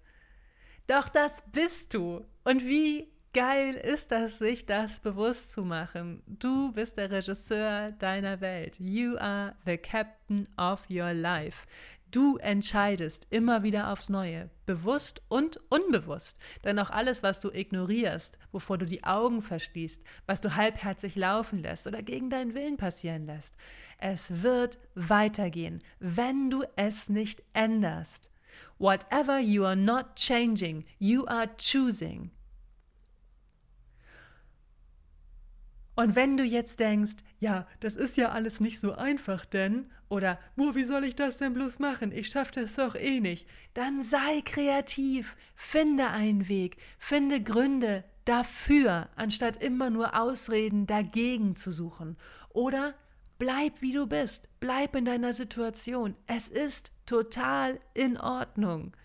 [0.87, 2.25] Doch das bist du.
[2.43, 6.23] Und wie geil ist das, sich das bewusst zu machen.
[6.25, 8.79] Du bist der Regisseur deiner Welt.
[8.79, 11.67] You are the captain of your life.
[12.09, 16.39] Du entscheidest immer wieder aufs Neue, bewusst und unbewusst.
[16.63, 21.61] Denn auch alles, was du ignorierst, wovor du die Augen verschließt, was du halbherzig laufen
[21.61, 23.53] lässt oder gegen deinen Willen passieren lässt,
[23.99, 28.31] es wird weitergehen, wenn du es nicht änderst.
[28.79, 32.31] Whatever you are not changing, you are choosing.
[35.97, 40.39] Und wenn du jetzt denkst, ja, das ist ja alles nicht so einfach, denn, oder,
[40.55, 42.11] wo, wie soll ich das denn bloß machen?
[42.11, 43.47] Ich schaffe das doch eh nicht.
[43.73, 51.71] Dann sei kreativ, finde einen Weg, finde Gründe dafür, anstatt immer nur Ausreden dagegen zu
[51.71, 52.15] suchen.
[52.49, 52.93] Oder
[53.39, 56.15] bleib wie du bist, bleib in deiner Situation.
[56.27, 58.95] Es ist total in Ordnung.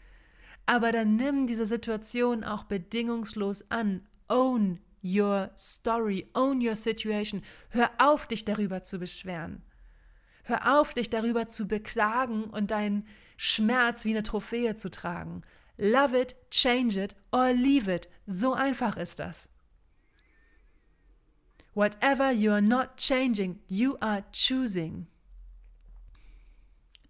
[0.67, 4.07] Aber dann nimm diese Situation auch bedingungslos an.
[4.29, 7.43] Own your story, own your situation.
[7.71, 9.63] Hör auf, dich darüber zu beschweren.
[10.45, 15.43] Hör auf, dich darüber zu beklagen und deinen Schmerz wie eine Trophäe zu tragen.
[15.77, 18.09] Love it, change it or leave it.
[18.27, 19.49] So einfach ist das.
[21.75, 25.07] Whatever you are not changing, you are choosing.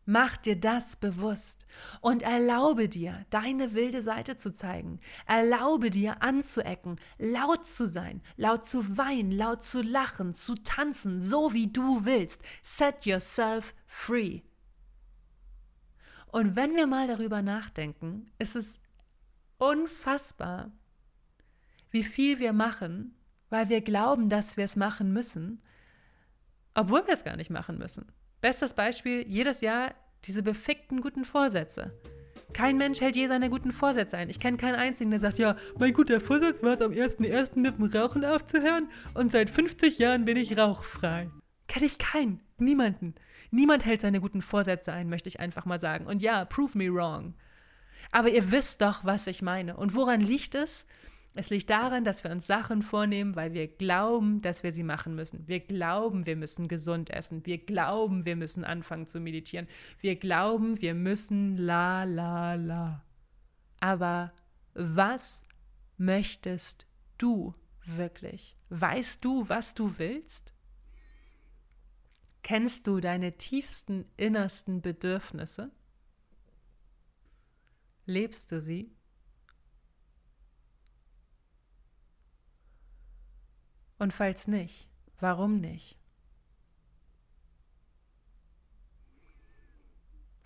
[0.04, 1.66] Mach dir das bewusst
[2.00, 4.98] und erlaube dir, deine wilde Seite zu zeigen.
[5.26, 11.52] Erlaube dir anzuecken, laut zu sein, laut zu weinen, laut zu lachen, zu tanzen, so
[11.52, 12.42] wie du willst.
[12.64, 14.40] Set yourself free.
[16.32, 18.80] Und wenn wir mal darüber nachdenken, ist es
[19.58, 20.72] unfassbar,
[21.90, 23.14] wie viel wir machen,
[23.50, 25.62] weil wir glauben, dass wir es machen müssen,
[26.74, 28.10] obwohl wir es gar nicht machen müssen.
[28.42, 31.92] Bestes Beispiel, jedes Jahr diese befickten guten Vorsätze.
[32.52, 34.28] Kein Mensch hält je seine guten Vorsätze ein.
[34.28, 37.56] Ich kenne keinen einzigen, der sagt, ja, mein guter Vorsatz war es am 1.1.
[37.60, 41.30] mit dem Rauchen aufzuhören und seit 50 Jahren bin ich rauchfrei.
[41.68, 42.40] Kenne ich keinen.
[42.58, 43.14] Niemanden.
[43.52, 46.06] Niemand hält seine guten Vorsätze ein, möchte ich einfach mal sagen.
[46.06, 47.34] Und ja, prove me wrong.
[48.10, 49.76] Aber ihr wisst doch, was ich meine.
[49.76, 50.84] Und woran liegt es?
[51.34, 55.14] Es liegt daran, dass wir uns Sachen vornehmen, weil wir glauben, dass wir sie machen
[55.14, 55.48] müssen.
[55.48, 57.46] Wir glauben, wir müssen gesund essen.
[57.46, 59.66] Wir glauben, wir müssen anfangen zu meditieren.
[60.00, 63.02] Wir glauben, wir müssen la la la.
[63.80, 64.32] Aber
[64.74, 65.44] was
[65.96, 67.54] möchtest du
[67.86, 68.56] wirklich?
[68.68, 70.52] Weißt du, was du willst?
[72.42, 75.70] Kennst du deine tiefsten, innersten Bedürfnisse?
[78.04, 78.90] Lebst du sie?
[84.02, 84.88] Und falls nicht,
[85.20, 85.96] warum nicht?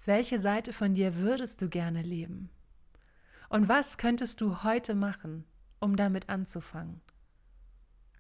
[0.04, 2.50] Welche Seite von dir würdest du gerne leben?
[3.48, 5.46] Und was könntest du heute machen,
[5.80, 7.00] um damit anzufangen?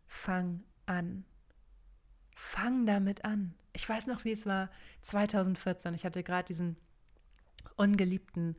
[0.06, 1.26] Fang an.
[2.34, 3.54] Fang damit an.
[3.74, 4.70] Ich weiß noch, wie es war
[5.02, 5.92] 2014.
[5.92, 6.78] Ich hatte gerade diesen
[7.76, 8.56] ungeliebten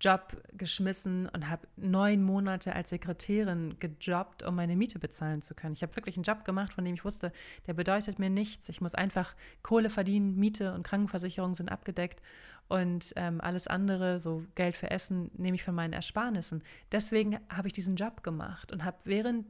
[0.00, 5.74] Job geschmissen und habe neun Monate als Sekretärin gejobbt, um meine Miete bezahlen zu können.
[5.74, 7.32] Ich habe wirklich einen Job gemacht, von dem ich wusste,
[7.66, 8.68] der bedeutet mir nichts.
[8.68, 12.22] Ich muss einfach Kohle verdienen, Miete und Krankenversicherung sind abgedeckt
[12.68, 16.62] und ähm, alles andere, so Geld für Essen, nehme ich von meinen Ersparnissen.
[16.92, 19.46] Deswegen habe ich diesen Job gemacht und habe während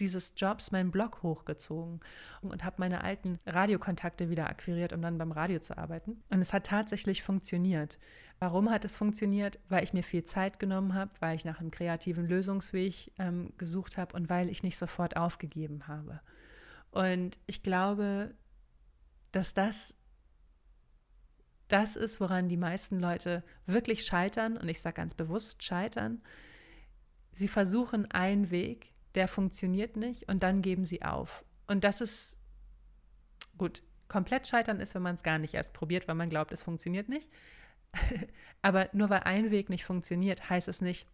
[0.00, 2.00] dieses Jobs meinen Blog hochgezogen
[2.40, 6.22] und habe meine alten Radiokontakte wieder akquiriert, um dann beim Radio zu arbeiten.
[6.30, 7.98] Und es hat tatsächlich funktioniert.
[8.38, 9.58] Warum hat es funktioniert?
[9.68, 13.96] Weil ich mir viel Zeit genommen habe, weil ich nach einem kreativen Lösungsweg ähm, gesucht
[13.96, 16.20] habe und weil ich nicht sofort aufgegeben habe.
[16.90, 18.34] Und ich glaube,
[19.32, 19.94] dass das
[21.68, 24.56] das ist, woran die meisten Leute wirklich scheitern.
[24.56, 26.22] Und ich sage ganz bewusst scheitern.
[27.32, 31.44] Sie versuchen einen Weg, der funktioniert nicht und dann geben sie auf.
[31.66, 32.38] Und das ist
[33.58, 33.82] gut.
[34.06, 37.08] Komplett scheitern ist, wenn man es gar nicht erst probiert, weil man glaubt, es funktioniert
[37.08, 37.28] nicht.
[38.62, 41.08] Aber nur weil ein Weg nicht funktioniert, heißt es nicht,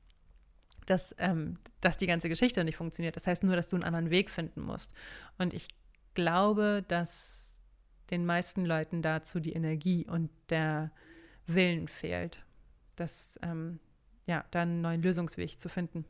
[0.87, 3.17] dass, ähm, dass die ganze Geschichte nicht funktioniert.
[3.17, 4.93] Das heißt nur, dass du einen anderen Weg finden musst.
[5.39, 5.69] Und ich
[6.13, 7.55] glaube, dass
[8.11, 10.93] den meisten Leuten dazu die Energie und der
[11.47, 12.45] Willen fehlt,
[12.97, 13.81] das, ähm,
[14.27, 16.05] ja, dann einen neuen Lösungsweg zu finden.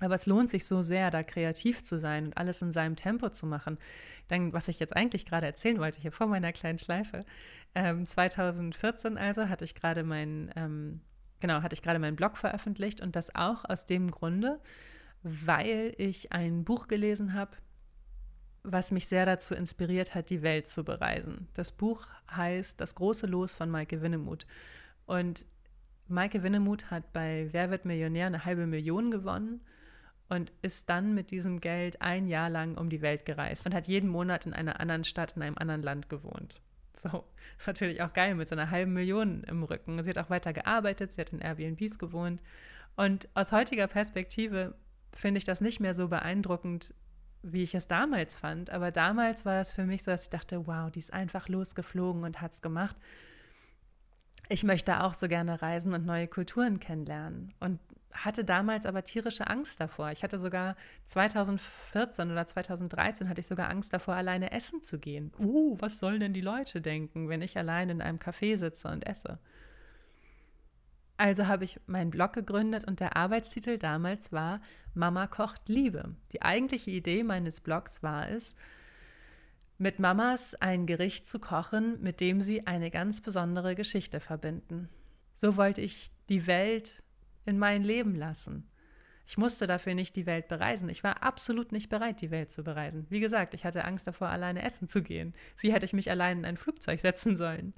[0.00, 3.28] Aber es lohnt sich so sehr, da kreativ zu sein und alles in seinem Tempo
[3.28, 3.78] zu machen.
[4.28, 7.24] Dann, was ich jetzt eigentlich gerade erzählen wollte, hier vor meiner kleinen Schleife.
[7.74, 11.00] Ähm, 2014 also hatte ich gerade meinen, ähm,
[11.38, 14.58] genau, hatte ich gerade meinen Blog veröffentlicht und das auch aus dem Grunde,
[15.22, 17.52] weil ich ein Buch gelesen habe,
[18.62, 21.48] was mich sehr dazu inspiriert hat, die Welt zu bereisen.
[21.54, 24.46] Das Buch heißt Das große Los von Maike Winnemuth.
[25.06, 25.46] Und
[26.08, 29.60] Maike Winnemuth hat bei Wer wird Millionär eine halbe Million gewonnen
[30.30, 33.88] und ist dann mit diesem Geld ein Jahr lang um die Welt gereist und hat
[33.88, 36.60] jeden Monat in einer anderen Stadt, in einem anderen Land gewohnt.
[36.96, 37.24] So,
[37.58, 40.02] ist natürlich auch geil mit so einer halben Million im Rücken.
[40.02, 42.42] Sie hat auch weiter gearbeitet, sie hat in Airbnbs gewohnt.
[42.96, 44.74] Und aus heutiger Perspektive
[45.12, 46.94] finde ich das nicht mehr so beeindruckend,
[47.42, 48.70] wie ich es damals fand.
[48.70, 52.22] Aber damals war es für mich so, dass ich dachte, wow, die ist einfach losgeflogen
[52.22, 52.96] und hat es gemacht.
[54.48, 57.52] Ich möchte auch so gerne reisen und neue Kulturen kennenlernen.
[57.58, 57.80] Und
[58.12, 60.10] hatte damals aber tierische Angst davor.
[60.10, 65.32] Ich hatte sogar 2014 oder 2013 hatte ich sogar Angst davor, alleine essen zu gehen.
[65.38, 69.06] Uh, was sollen denn die Leute denken, wenn ich allein in einem Café sitze und
[69.06, 69.38] esse?
[71.16, 74.60] Also habe ich meinen Blog gegründet und der Arbeitstitel damals war
[74.94, 76.16] Mama kocht Liebe.
[76.32, 78.54] Die eigentliche Idee meines Blogs war es,
[79.76, 84.88] mit Mamas ein Gericht zu kochen, mit dem sie eine ganz besondere Geschichte verbinden.
[85.34, 87.02] So wollte ich die Welt
[87.46, 88.70] in mein Leben lassen.
[89.26, 90.88] Ich musste dafür nicht die Welt bereisen.
[90.88, 93.06] Ich war absolut nicht bereit, die Welt zu bereisen.
[93.10, 95.34] Wie gesagt, ich hatte Angst davor, alleine essen zu gehen.
[95.58, 97.74] Wie hätte ich mich allein in ein Flugzeug setzen sollen?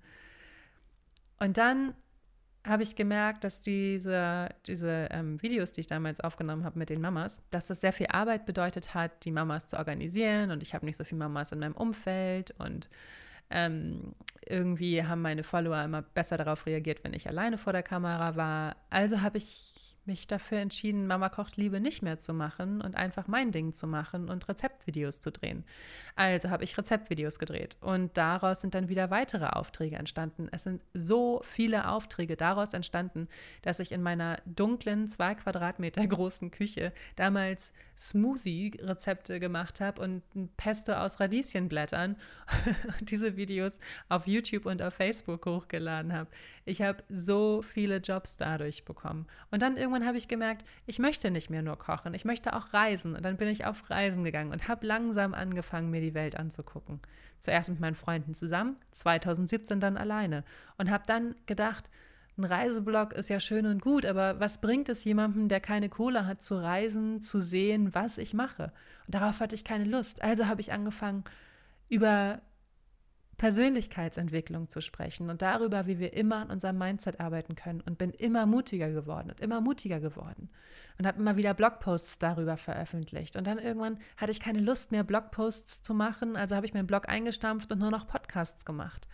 [1.39, 1.95] Und dann
[2.65, 7.01] habe ich gemerkt, dass diese, diese ähm, Videos, die ich damals aufgenommen habe mit den
[7.01, 10.53] Mamas, dass das sehr viel Arbeit bedeutet hat, die Mamas zu organisieren.
[10.53, 12.53] Und ich habe nicht so viele Mamas in meinem Umfeld.
[12.59, 12.89] Und
[13.53, 14.15] ähm,
[14.47, 18.77] irgendwie haben meine Follower immer besser darauf reagiert, wenn ich alleine vor der Kamera war.
[18.91, 23.29] Also habe ich mich dafür entschieden, Mama kocht Liebe nicht mehr zu machen und einfach
[23.29, 25.65] mein Ding zu machen und Rezeptvideos zu drehen.
[26.17, 30.49] Also habe ich Rezeptvideos gedreht und daraus sind dann wieder weitere Aufträge entstanden.
[30.51, 33.29] Es sind so viele Aufträge daraus entstanden,
[33.63, 40.49] dass ich in meiner dunklen, zwei Quadratmeter großen Küche damals Smoothie-Rezepte gemacht habe und ein
[40.57, 42.17] Pesto aus Radieschenblättern
[43.01, 46.31] und diese Videos auf YouTube und auf Facebook hochgeladen habe.
[46.65, 49.27] Ich habe so viele Jobs dadurch bekommen.
[49.51, 52.73] Und dann irgendwann habe ich gemerkt, ich möchte nicht mehr nur kochen, ich möchte auch
[52.73, 53.15] reisen.
[53.15, 57.01] Und dann bin ich auf Reisen gegangen und habe langsam angefangen, mir die Welt anzugucken.
[57.39, 60.45] Zuerst mit meinen Freunden zusammen, 2017 dann alleine.
[60.79, 61.91] Und habe dann gedacht,
[62.39, 66.27] ein Reiseblog ist ja schön und gut, aber was bringt es jemandem, der keine Kohle
[66.27, 68.73] hat, zu reisen, zu sehen, was ich mache?
[69.07, 70.23] Und darauf hatte ich keine Lust.
[70.23, 71.25] Also habe ich angefangen,
[71.91, 72.41] über
[73.39, 78.11] Persönlichkeitsentwicklung zu sprechen und darüber, wie wir immer an unserem Mindset arbeiten können und bin
[78.11, 80.49] immer mutiger geworden und immer mutiger geworden
[80.99, 83.37] und habe immer wieder Blogposts darüber veröffentlicht.
[83.37, 86.87] Und dann irgendwann hatte ich keine Lust mehr, Blogposts zu machen, also habe ich meinen
[86.87, 89.09] Blog eingestampft und nur noch Podcasts gemacht.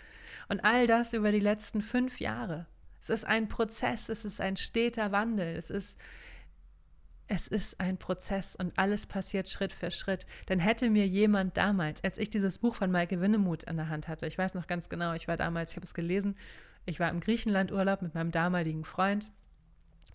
[0.48, 2.66] Und all das über die letzten fünf Jahre.
[3.00, 5.98] Es ist ein Prozess, es ist ein steter Wandel, es ist
[7.28, 10.26] es ist ein Prozess und alles passiert Schritt für Schritt.
[10.48, 14.08] Denn hätte mir jemand damals, als ich dieses Buch von Maike Winnemuth in der Hand
[14.08, 16.36] hatte, ich weiß noch ganz genau, ich war damals, ich habe es gelesen,
[16.86, 19.30] ich war im Griechenlandurlaub mit meinem damaligen Freund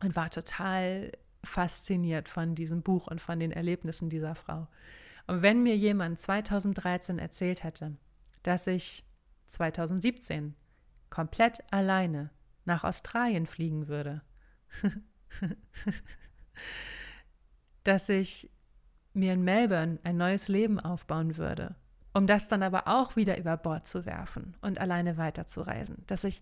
[0.04, 1.12] und war total
[1.44, 4.68] fasziniert von diesem Buch und von den Erlebnissen dieser Frau.
[5.28, 7.96] Und wenn mir jemand 2013 erzählt hätte,
[8.42, 9.06] dass ich
[9.46, 10.56] 2017
[11.12, 12.32] komplett alleine
[12.66, 14.22] nach Australien fliegen würde,
[17.84, 18.50] dass ich
[19.14, 21.76] mir in Melbourne ein neues Leben aufbauen würde,
[22.14, 26.04] um das dann aber auch wieder über Bord zu werfen und alleine weiterzureisen.
[26.08, 26.42] Dass ich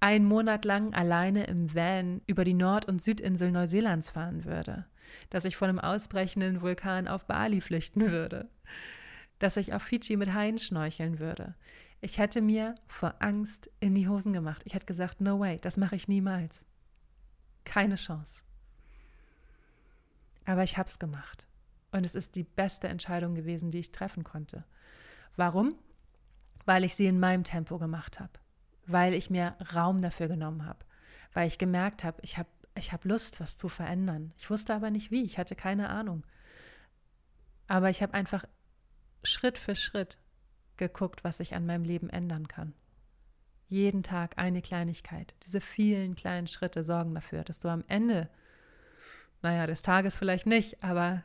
[0.00, 4.84] einen Monat lang alleine im Van über die Nord- und Südinsel Neuseelands fahren würde.
[5.30, 8.48] Dass ich von einem ausbrechenden Vulkan auf Bali flüchten würde.
[9.38, 11.54] Dass ich auf Fidschi mit Haien schnorcheln würde.
[12.00, 14.62] Ich hätte mir vor Angst in die Hosen gemacht.
[14.64, 16.66] Ich hätte gesagt, no way, das mache ich niemals.
[17.64, 18.45] Keine Chance.
[20.46, 21.46] Aber ich habe es gemacht.
[21.92, 24.64] Und es ist die beste Entscheidung gewesen, die ich treffen konnte.
[25.36, 25.74] Warum?
[26.64, 28.32] Weil ich sie in meinem Tempo gemacht habe.
[28.86, 30.78] Weil ich mir Raum dafür genommen habe.
[31.32, 34.32] Weil ich gemerkt habe, ich habe ich hab Lust, was zu verändern.
[34.38, 35.22] Ich wusste aber nicht wie.
[35.24, 36.24] Ich hatte keine Ahnung.
[37.68, 38.44] Aber ich habe einfach
[39.22, 40.18] Schritt für Schritt
[40.76, 42.74] geguckt, was ich an meinem Leben ändern kann.
[43.68, 45.34] Jeden Tag eine Kleinigkeit.
[45.44, 48.28] Diese vielen kleinen Schritte sorgen dafür, dass du am Ende
[49.46, 51.22] naja, des Tages vielleicht nicht, aber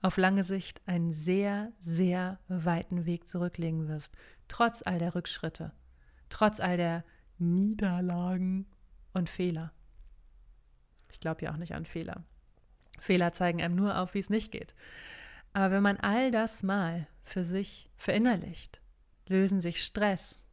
[0.00, 5.72] auf lange Sicht einen sehr, sehr weiten Weg zurücklegen wirst, trotz all der Rückschritte,
[6.28, 7.02] trotz all der
[7.38, 8.66] Niederlagen
[9.14, 9.72] und Fehler.
[11.10, 12.22] Ich glaube ja auch nicht an Fehler.
[13.00, 14.76] Fehler zeigen einem nur auf, wie es nicht geht.
[15.52, 18.80] Aber wenn man all das mal für sich verinnerlicht,
[19.26, 20.44] lösen sich Stress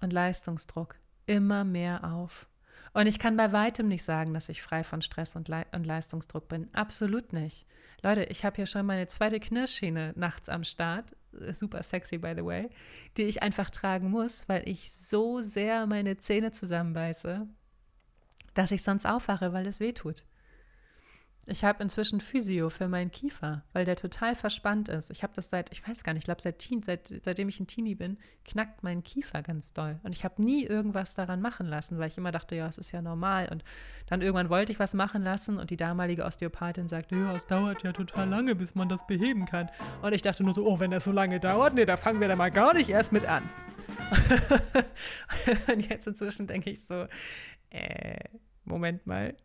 [0.00, 2.48] und Leistungsdruck immer mehr auf.
[2.94, 5.84] Und ich kann bei weitem nicht sagen, dass ich frei von Stress und, Le und
[5.84, 6.72] Leistungsdruck bin.
[6.72, 7.66] Absolut nicht.
[8.02, 11.16] Leute, ich habe hier schon meine zweite Knirschschiene nachts am Start.
[11.50, 12.70] Super sexy, by the way.
[13.16, 17.48] Die ich einfach tragen muss, weil ich so sehr meine Zähne zusammenbeiße,
[18.54, 20.24] dass ich sonst aufwache, weil es weh tut.
[21.46, 25.10] Ich habe inzwischen Physio für meinen Kiefer, weil der total verspannt ist.
[25.10, 27.60] Ich habe das seit, ich weiß gar nicht, ich glaube seit Teen, seit, seitdem ich
[27.60, 30.00] ein Teenie bin, knackt mein Kiefer ganz doll.
[30.02, 32.92] Und ich habe nie irgendwas daran machen lassen, weil ich immer dachte, ja, es ist
[32.92, 33.48] ja normal.
[33.50, 33.62] Und
[34.06, 37.82] dann irgendwann wollte ich was machen lassen und die damalige Osteopathin sagte, ja, es dauert
[37.82, 39.70] ja total lange, bis man das beheben kann.
[40.00, 42.28] Und ich dachte nur so, oh, wenn das so lange dauert, nee, da fangen wir
[42.28, 43.42] da mal gar nicht erst mit an.
[45.72, 47.06] und jetzt inzwischen denke ich so,
[47.70, 48.18] äh,
[48.64, 49.36] Moment mal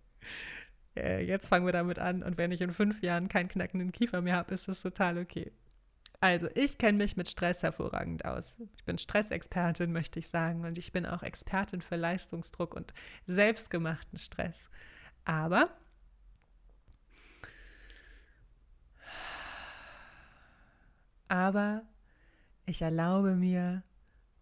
[0.95, 4.21] äh, jetzt fangen wir damit an und wenn ich in fünf Jahren keinen knackenden Kiefer
[4.21, 5.51] mehr habe, ist das total okay.
[6.21, 8.57] Also, ich kenne mich mit Stress hervorragend aus.
[8.75, 10.65] Ich bin Stressexpertin, möchte ich sagen.
[10.65, 12.93] Und ich bin auch Expertin für Leistungsdruck und
[13.25, 14.69] selbstgemachten Stress.
[15.23, 15.69] Aber
[21.29, 21.83] aber
[22.65, 23.83] ich erlaube mir,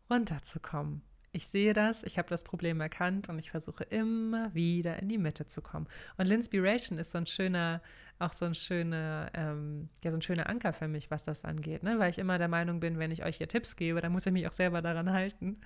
[0.10, 1.02] runterzukommen.
[1.32, 5.18] Ich sehe das, ich habe das Problem erkannt und ich versuche immer wieder in die
[5.18, 5.88] Mitte zu kommen.
[6.18, 7.82] Und Linspiration ist so ein schöner,
[8.18, 11.84] auch so ein schöner, ähm, ja, so ein schöner Anker für mich, was das angeht,
[11.84, 12.00] ne?
[12.00, 14.32] Weil ich immer der Meinung bin, wenn ich euch hier Tipps gebe, dann muss ich
[14.32, 15.60] mich auch selber daran halten.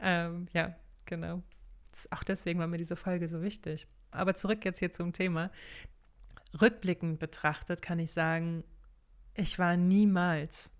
[0.00, 1.42] Ähm, ja, genau.
[2.10, 3.86] Auch deswegen war mir diese Folge so wichtig.
[4.10, 5.50] Aber zurück jetzt hier zum Thema.
[6.60, 8.64] Rückblickend betrachtet kann ich sagen,
[9.34, 10.70] ich war niemals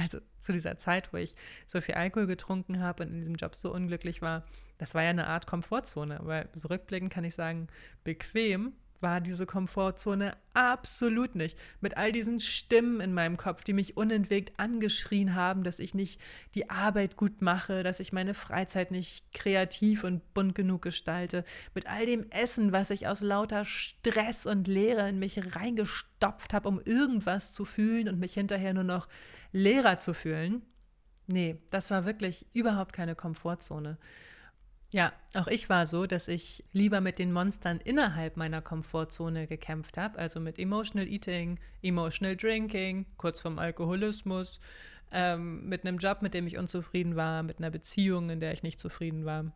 [0.00, 1.34] also zu dieser Zeit, wo ich
[1.66, 4.44] so viel Alkohol getrunken habe und in diesem Job so unglücklich war,
[4.78, 6.20] das war ja eine Art Komfortzone.
[6.20, 7.68] Aber zurückblickend kann ich sagen,
[8.04, 11.58] bequem war diese Komfortzone absolut nicht.
[11.80, 16.20] Mit all diesen Stimmen in meinem Kopf, die mich unentwegt angeschrien haben, dass ich nicht
[16.54, 21.44] die Arbeit gut mache, dass ich meine Freizeit nicht kreativ und bunt genug gestalte.
[21.74, 26.68] Mit all dem Essen, was ich aus lauter Stress und Leere in mich reingestopft habe,
[26.68, 29.08] um irgendwas zu fühlen und mich hinterher nur noch
[29.52, 30.62] leerer zu fühlen.
[31.26, 33.98] Nee, das war wirklich überhaupt keine Komfortzone.
[34.92, 39.96] Ja, auch ich war so, dass ich lieber mit den Monstern innerhalb meiner Komfortzone gekämpft
[39.96, 44.58] habe, also mit Emotional Eating, Emotional Drinking, kurz vorm Alkoholismus,
[45.12, 48.64] ähm, mit einem Job, mit dem ich unzufrieden war, mit einer Beziehung, in der ich
[48.64, 49.52] nicht zufrieden war.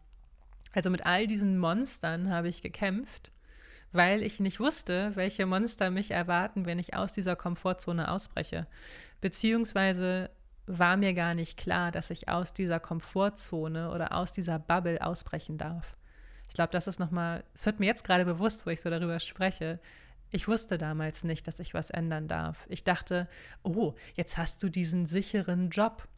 [0.73, 3.33] Also mit all diesen Monstern habe ich gekämpft,
[3.91, 8.69] weil ich nicht wusste, welche Monster mich erwarten, wenn ich aus dieser Komfortzone ausbreche.
[9.21, 10.31] Beziehungsweise
[10.67, 15.59] war mir gar nicht klar, dass ich aus dieser Komfortzone oder aus dieser Bubble ausbrechen
[15.59, 15.97] darf.
[16.49, 19.21] Ich glaube, das ist nochmal, es wird mir jetzt gerade bewusst, wo ich so darüber
[19.21, 19.81] spreche.
[20.31, 22.67] Ich wusste damals nicht, dass ich was ändern darf.
[22.69, 23.29] Ich dachte,
[23.63, 26.09] oh, jetzt hast du diesen sicheren Job,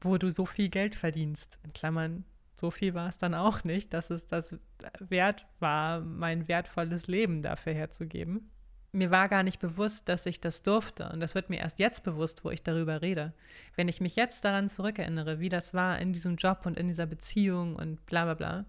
[0.00, 1.58] wo du so viel Geld verdienst.
[1.64, 2.24] In Klammern,
[2.56, 4.56] so viel war es dann auch nicht, dass es das
[4.98, 8.51] wert war, mein wertvolles Leben dafür herzugeben
[8.92, 11.08] mir war gar nicht bewusst, dass ich das durfte.
[11.10, 13.32] Und das wird mir erst jetzt bewusst, wo ich darüber rede.
[13.74, 17.06] Wenn ich mich jetzt daran zurückerinnere, wie das war in diesem Job und in dieser
[17.06, 18.64] Beziehung und bla bla bla,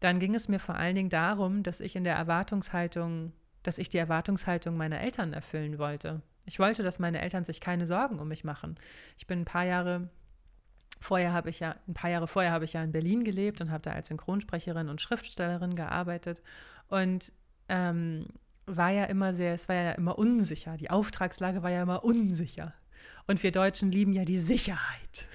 [0.00, 3.88] dann ging es mir vor allen Dingen darum, dass ich in der Erwartungshaltung, dass ich
[3.88, 6.20] die Erwartungshaltung meiner Eltern erfüllen wollte.
[6.44, 8.76] Ich wollte, dass meine Eltern sich keine Sorgen um mich machen.
[9.16, 10.08] Ich bin ein paar Jahre
[11.02, 13.72] Vorher habe ich ja, ein paar Jahre vorher habe ich ja in Berlin gelebt und
[13.72, 16.42] habe da als Synchronsprecherin und Schriftstellerin gearbeitet.
[16.86, 17.32] Und
[17.68, 18.26] ähm,
[18.66, 20.76] war ja immer sehr, es war ja immer unsicher.
[20.76, 22.74] Die Auftragslage war ja immer unsicher.
[23.26, 25.26] Und wir Deutschen lieben ja die Sicherheit.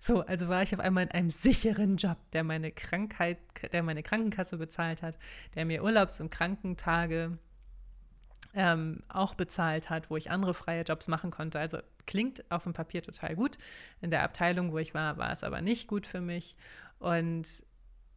[0.00, 3.38] So, also war ich auf einmal in einem sicheren Job, der meine Krankheit,
[3.72, 5.18] der meine Krankenkasse bezahlt hat,
[5.54, 7.38] der mir Urlaubs- und Krankentage
[8.54, 11.58] ähm, auch bezahlt hat, wo ich andere freie Jobs machen konnte.
[11.58, 13.58] Also klingt auf dem Papier total gut.
[14.00, 16.56] In der Abteilung, wo ich war, war es aber nicht gut für mich.
[16.98, 17.46] Und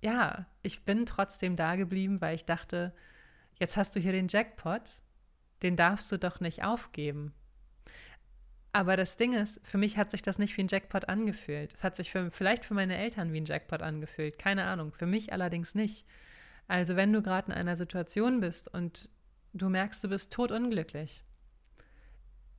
[0.01, 2.93] ja, ich bin trotzdem da geblieben, weil ich dachte,
[3.59, 4.81] jetzt hast du hier den Jackpot,
[5.61, 7.33] den darfst du doch nicht aufgeben.
[8.71, 11.73] Aber das Ding ist, für mich hat sich das nicht wie ein Jackpot angefühlt.
[11.73, 15.07] Es hat sich für, vielleicht für meine Eltern wie ein Jackpot angefühlt, keine Ahnung, für
[15.07, 16.05] mich allerdings nicht.
[16.67, 19.09] Also wenn du gerade in einer Situation bist und
[19.53, 21.23] du merkst, du bist totunglücklich,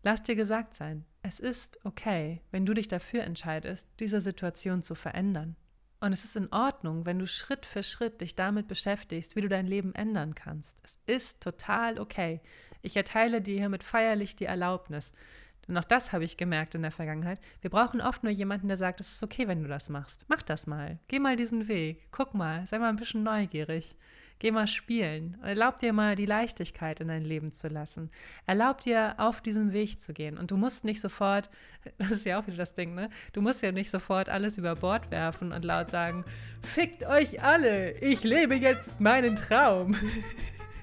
[0.02, 4.96] lass dir gesagt sein, es ist okay, wenn du dich dafür entscheidest, diese Situation zu
[4.96, 5.54] verändern.
[6.00, 9.48] Und es ist in Ordnung, wenn du Schritt für Schritt dich damit beschäftigst, wie du
[9.48, 10.78] dein Leben ändern kannst.
[10.82, 12.40] Es ist total okay.
[12.80, 15.12] Ich erteile dir hiermit feierlich die Erlaubnis.
[15.68, 17.38] Denn auch das habe ich gemerkt in der Vergangenheit.
[17.60, 20.24] Wir brauchen oft nur jemanden, der sagt, es ist okay, wenn du das machst.
[20.28, 20.98] Mach das mal.
[21.08, 22.08] Geh mal diesen Weg.
[22.10, 22.66] Guck mal.
[22.66, 23.94] Sei mal ein bisschen neugierig.
[24.40, 25.36] Geh mal spielen.
[25.42, 28.10] Erlaub dir mal die Leichtigkeit in dein Leben zu lassen.
[28.46, 30.38] Erlaub dir, auf diesem Weg zu gehen.
[30.38, 31.50] Und du musst nicht sofort,
[31.98, 33.10] das ist ja auch wieder das Ding, ne?
[33.34, 36.24] Du musst ja nicht sofort alles über Bord werfen und laut sagen,
[36.62, 39.94] fickt euch alle, ich lebe jetzt meinen Traum.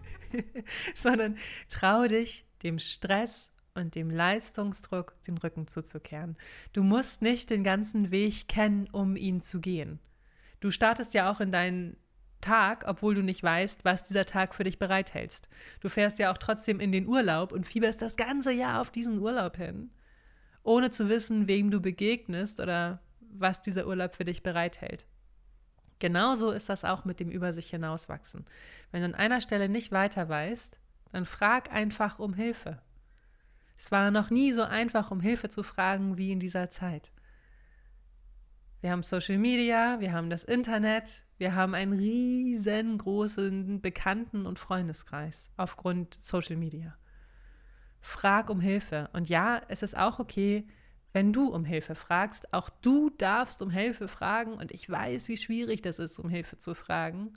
[0.95, 1.35] Sondern
[1.67, 6.37] trau dich, dem Stress und dem Leistungsdruck den Rücken zuzukehren.
[6.73, 9.99] Du musst nicht den ganzen Weg kennen, um ihn zu gehen.
[10.59, 11.97] Du startest ja auch in deinen
[12.47, 15.49] Tag, obwohl du nicht weißt, was dieser Tag für dich bereithältst.
[15.81, 19.19] Du fährst ja auch trotzdem in den Urlaub und fieberst das ganze Jahr auf diesen
[19.19, 19.91] Urlaub hin,
[20.63, 25.05] ohne zu wissen, wem du begegnest oder was dieser Urlaub für dich bereithält.
[25.99, 28.45] Genauso ist das auch mit dem Über sich hinauswachsen.
[28.91, 30.79] Wenn du an einer Stelle nicht weiter weißt,
[31.11, 32.81] dann frag einfach um Hilfe.
[33.77, 37.11] Es war noch nie so einfach, um Hilfe zu fragen wie in dieser Zeit.
[38.79, 45.49] Wir haben Social Media, wir haben das Internet, wir haben einen riesengroßen Bekannten- und Freundeskreis
[45.55, 46.97] aufgrund Social Media.
[47.99, 49.09] Frag um Hilfe.
[49.13, 50.67] Und ja, es ist auch okay,
[51.13, 52.53] wenn du um Hilfe fragst.
[52.53, 54.53] Auch du darfst um Hilfe fragen.
[54.53, 57.33] Und ich weiß, wie schwierig das ist, um Hilfe zu fragen.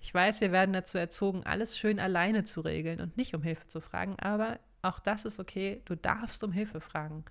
[0.00, 3.66] Ich weiß, wir werden dazu erzogen, alles schön alleine zu regeln und nicht um Hilfe
[3.68, 4.18] zu fragen.
[4.18, 5.82] Aber auch das ist okay.
[5.86, 7.24] Du darfst um Hilfe fragen.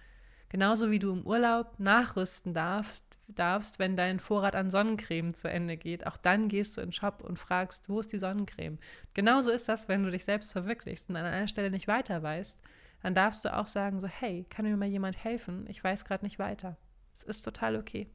[0.50, 5.78] Genauso wie du im Urlaub nachrüsten darfst, darfst, wenn dein Vorrat an Sonnencreme zu Ende
[5.78, 6.06] geht.
[6.06, 8.78] Auch dann gehst du in den Shop und fragst, wo ist die Sonnencreme?
[9.14, 12.60] Genauso ist das, wenn du dich selbst verwirklichst und an einer Stelle nicht weiter weißt,
[13.02, 15.66] dann darfst du auch sagen, so, hey, kann mir mal jemand helfen?
[15.70, 16.78] Ich weiß gerade nicht weiter.
[17.14, 18.08] Es ist total okay.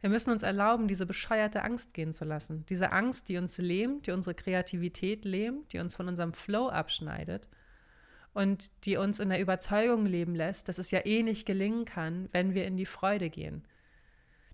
[0.00, 2.64] Wir müssen uns erlauben, diese bescheuerte Angst gehen zu lassen.
[2.66, 7.48] Diese Angst, die uns lähmt, die unsere Kreativität lähmt, die uns von unserem Flow abschneidet
[8.36, 12.28] und die uns in der Überzeugung leben lässt, dass es ja eh nicht gelingen kann,
[12.32, 13.64] wenn wir in die Freude gehen.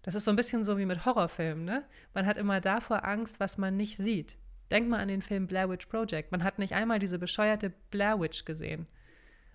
[0.03, 1.83] Das ist so ein bisschen so wie mit Horrorfilmen, ne?
[2.15, 4.37] Man hat immer davor Angst, was man nicht sieht.
[4.71, 6.31] Denk mal an den Film Blair Witch Project.
[6.31, 8.87] Man hat nicht einmal diese bescheuerte Blair Witch gesehen.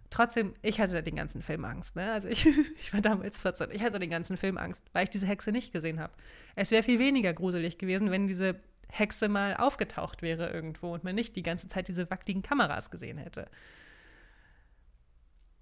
[0.09, 1.95] Trotzdem, ich hatte den ganzen Film Angst.
[1.95, 2.11] Ne?
[2.11, 2.45] Also ich,
[2.81, 5.71] ich war damals 14, ich hatte den ganzen Film Angst, weil ich diese Hexe nicht
[5.71, 6.11] gesehen habe.
[6.57, 8.59] Es wäre viel weniger gruselig gewesen, wenn diese
[8.89, 13.17] Hexe mal aufgetaucht wäre irgendwo und man nicht die ganze Zeit diese wackeligen Kameras gesehen
[13.17, 13.47] hätte.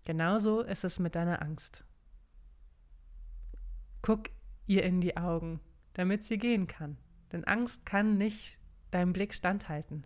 [0.05, 1.83] Genauso ist es mit deiner Angst.
[4.01, 4.29] Guck
[4.67, 5.59] ihr in die Augen,
[5.93, 6.97] damit sie gehen kann.
[7.31, 8.59] Denn Angst kann nicht
[8.91, 10.05] deinem Blick standhalten.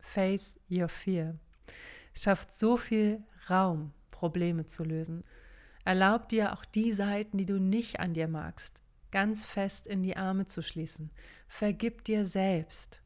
[0.00, 1.38] Face your fear.
[2.12, 5.24] Schafft so viel Raum, Probleme zu lösen.
[5.84, 10.16] Erlaubt dir auch die Seiten, die du nicht an dir magst, ganz fest in die
[10.16, 11.10] Arme zu schließen.
[11.48, 13.00] Vergib dir selbst.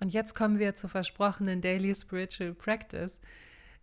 [0.00, 3.20] Und jetzt kommen wir zur versprochenen Daily Spiritual Practice.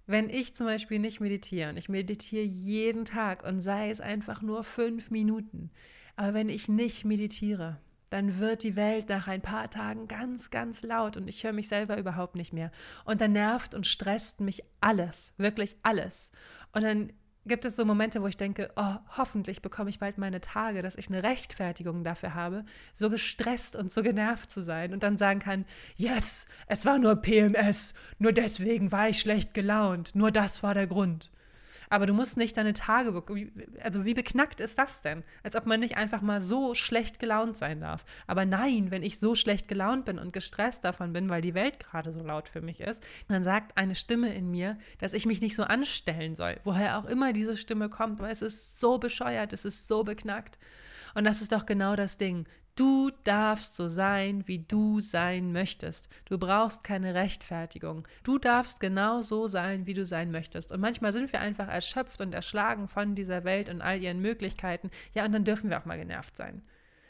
[0.08, 4.42] Wenn ich zum Beispiel nicht meditiere und ich meditiere jeden Tag und sei es einfach
[4.42, 5.70] nur fünf Minuten,
[6.16, 7.78] aber wenn ich nicht meditiere,
[8.10, 11.68] dann wird die Welt nach ein paar Tagen ganz, ganz laut und ich höre mich
[11.68, 12.72] selber überhaupt nicht mehr.
[13.04, 16.32] Und dann nervt und stresst mich alles, wirklich alles.
[16.72, 17.12] Und dann
[17.48, 20.96] gibt es so Momente, wo ich denke, oh, hoffentlich bekomme ich bald meine Tage, dass
[20.96, 25.40] ich eine Rechtfertigung dafür habe, so gestresst und so genervt zu sein und dann sagen
[25.40, 30.74] kann, yes, es war nur PMS, nur deswegen war ich schlecht gelaunt, nur das war
[30.74, 31.32] der Grund.
[31.90, 33.24] Aber du musst nicht deine Tage,
[33.82, 35.24] also wie beknackt ist das denn?
[35.44, 38.06] Als ob man nicht einfach mal so schlecht gelaunt sein darf.
[38.28, 41.80] Aber nein, wenn ich so schlecht gelaunt bin und gestresst davon bin, weil die Welt
[41.80, 45.42] gerade so laut für mich ist, dann sagt eine Stimme in mir, dass ich mich
[45.42, 46.58] nicht so anstellen soll.
[46.64, 50.60] Woher auch immer diese Stimme kommt, weil es ist so bescheuert, es ist so beknackt.
[51.16, 52.48] Und das ist doch genau das Ding.
[52.78, 56.10] Du darfst so sein, wie du sein möchtest.
[56.26, 58.08] Du brauchst keine Rechtfertigung.
[58.24, 60.72] Du darfst genau so sein, wie du sein möchtest.
[60.72, 64.92] Und manchmal sind wir einfach erschöpft und erschlagen von dieser Welt und all ihren Möglichkeiten.
[65.16, 66.62] Ja, und dann dürfen wir auch mal genervt sein.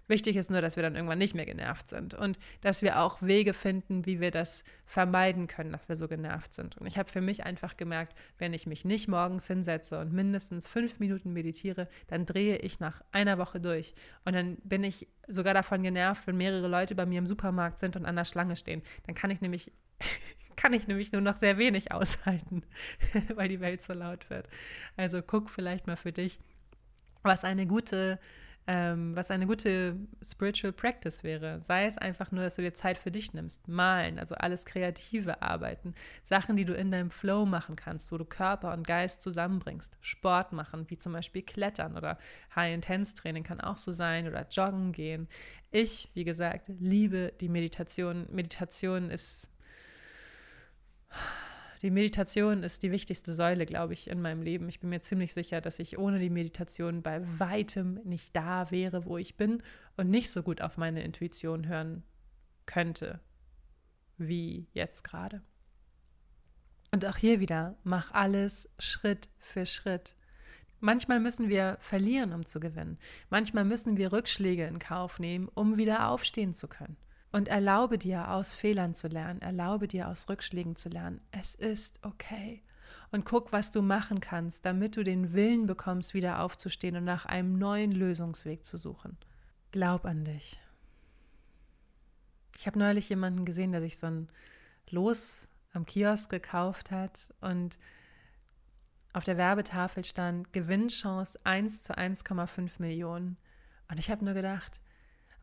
[0.07, 3.21] Wichtig ist nur, dass wir dann irgendwann nicht mehr genervt sind und dass wir auch
[3.21, 6.77] Wege finden, wie wir das vermeiden können, dass wir so genervt sind.
[6.77, 10.67] Und ich habe für mich einfach gemerkt, wenn ich mich nicht morgens hinsetze und mindestens
[10.67, 13.93] fünf Minuten meditiere, dann drehe ich nach einer Woche durch.
[14.23, 17.97] Und dann bin ich sogar davon genervt, wenn mehrere Leute bei mir im Supermarkt sind
[17.97, 18.81] und an der Schlange stehen.
[19.05, 19.73] Dann kann ich nämlich
[20.55, 22.63] kann ich nämlich nur noch sehr wenig aushalten,
[23.35, 24.47] weil die Welt so laut wird.
[24.95, 26.39] Also guck vielleicht mal für dich,
[27.23, 28.19] was eine gute
[28.67, 31.61] ähm, was eine gute Spiritual Practice wäre.
[31.61, 33.67] Sei es einfach nur, dass du dir Zeit für dich nimmst.
[33.69, 35.95] Malen, also alles kreative Arbeiten.
[36.23, 39.95] Sachen, die du in deinem Flow machen kannst, wo du Körper und Geist zusammenbringst.
[40.01, 42.17] Sport machen, wie zum Beispiel Klettern oder
[42.55, 45.29] High-Intense-Training kann auch so sein oder Joggen gehen.
[45.71, 48.27] Ich, wie gesagt, liebe die Meditation.
[48.29, 49.47] Meditation ist
[51.81, 54.67] die Meditation ist die wichtigste Säule, glaube ich, in meinem Leben.
[54.69, 59.05] Ich bin mir ziemlich sicher, dass ich ohne die Meditation bei weitem nicht da wäre,
[59.05, 59.61] wo ich bin
[59.95, 62.03] und nicht so gut auf meine Intuition hören
[62.65, 63.19] könnte,
[64.17, 65.41] wie jetzt gerade.
[66.91, 70.15] Und auch hier wieder, mach alles Schritt für Schritt.
[70.79, 72.97] Manchmal müssen wir verlieren, um zu gewinnen.
[73.29, 76.97] Manchmal müssen wir Rückschläge in Kauf nehmen, um wieder aufstehen zu können.
[77.31, 81.21] Und erlaube dir, aus Fehlern zu lernen, erlaube dir, aus Rückschlägen zu lernen.
[81.31, 82.63] Es ist okay.
[83.11, 87.25] Und guck, was du machen kannst, damit du den Willen bekommst, wieder aufzustehen und nach
[87.25, 89.17] einem neuen Lösungsweg zu suchen.
[89.71, 90.59] Glaub an dich.
[92.57, 94.29] Ich habe neulich jemanden gesehen, der sich so ein
[94.89, 97.77] Los am Kiosk gekauft hat und
[99.13, 103.37] auf der Werbetafel stand Gewinnchance 1 zu 1,5 Millionen.
[103.89, 104.79] Und ich habe nur gedacht,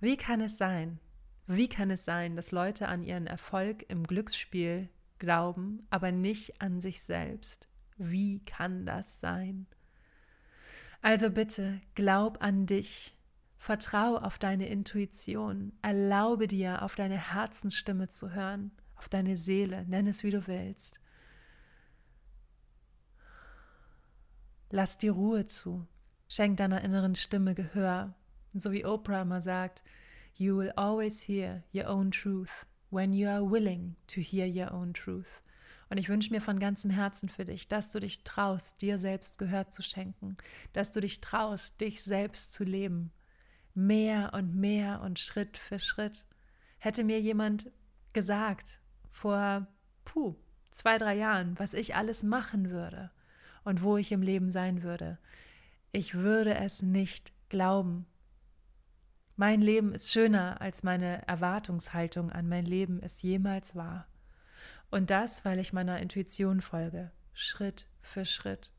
[0.00, 1.00] wie kann es sein,
[1.46, 4.88] wie kann es sein, dass Leute an ihren Erfolg im Glücksspiel
[5.18, 7.68] glauben, aber nicht an sich selbst?
[7.96, 9.66] Wie kann das sein?
[11.02, 13.14] Also bitte, glaub an dich.
[13.58, 15.72] Vertrau auf deine Intuition.
[15.82, 21.00] Erlaube dir, auf deine Herzensstimme zu hören, auf deine Seele, nenn es wie du willst.
[24.70, 25.86] Lass dir Ruhe zu.
[26.28, 28.14] Schenk deiner inneren Stimme Gehör.
[28.54, 29.82] so wie Oprah immer sagt,
[30.36, 34.92] You will always hear your own truth when you are willing to hear your own
[34.92, 35.42] truth.
[35.90, 39.38] Und ich wünsche mir von ganzem Herzen für dich, dass du dich traust, dir selbst
[39.38, 40.36] Gehör zu schenken,
[40.72, 43.12] dass du dich traust, dich selbst zu leben.
[43.74, 46.24] Mehr und mehr und Schritt für Schritt.
[46.78, 47.70] Hätte mir jemand
[48.12, 48.80] gesagt
[49.10, 49.66] vor,
[50.04, 50.34] puh,
[50.70, 53.10] zwei, drei Jahren, was ich alles machen würde
[53.62, 55.18] und wo ich im Leben sein würde,
[55.92, 58.06] ich würde es nicht glauben.
[59.36, 64.06] Mein Leben ist schöner, als meine Erwartungshaltung an mein Leben es jemals war.
[64.92, 68.70] Und das, weil ich meiner Intuition folge, Schritt für Schritt.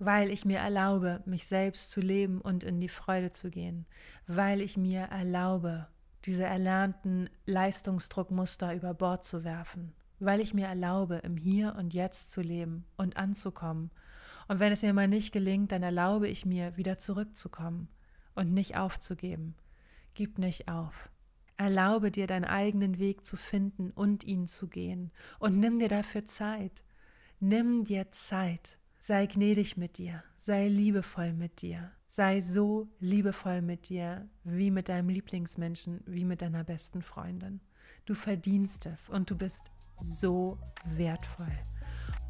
[0.00, 3.86] Weil ich mir erlaube, mich selbst zu leben und in die Freude zu gehen.
[4.26, 5.86] Weil ich mir erlaube,
[6.24, 9.94] diese erlernten Leistungsdruckmuster über Bord zu werfen.
[10.18, 13.92] Weil ich mir erlaube, im Hier und Jetzt zu leben und anzukommen.
[14.48, 17.88] Und wenn es mir mal nicht gelingt, dann erlaube ich mir, wieder zurückzukommen
[18.34, 19.54] und nicht aufzugeben.
[20.14, 21.10] Gib nicht auf.
[21.56, 25.12] Erlaube dir deinen eigenen Weg zu finden und ihn zu gehen.
[25.38, 26.84] Und nimm dir dafür Zeit.
[27.40, 28.78] Nimm dir Zeit.
[28.98, 30.22] Sei gnädig mit dir.
[30.38, 31.92] Sei liebevoll mit dir.
[32.08, 37.60] Sei so liebevoll mit dir, wie mit deinem Lieblingsmenschen, wie mit deiner besten Freundin.
[38.04, 41.52] Du verdienst es und du bist so wertvoll.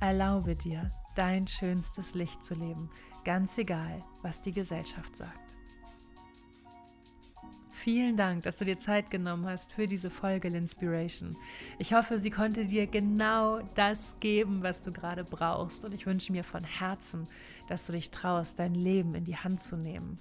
[0.00, 2.90] Erlaube dir, dein schönstes Licht zu leben,
[3.24, 5.43] ganz egal, was die Gesellschaft sagt.
[7.84, 11.36] Vielen Dank, dass du dir Zeit genommen hast für diese Folge Inspiration.
[11.78, 15.84] Ich hoffe, sie konnte dir genau das geben, was du gerade brauchst.
[15.84, 17.28] Und ich wünsche mir von Herzen,
[17.68, 20.18] dass du dich traust, dein Leben in die Hand zu nehmen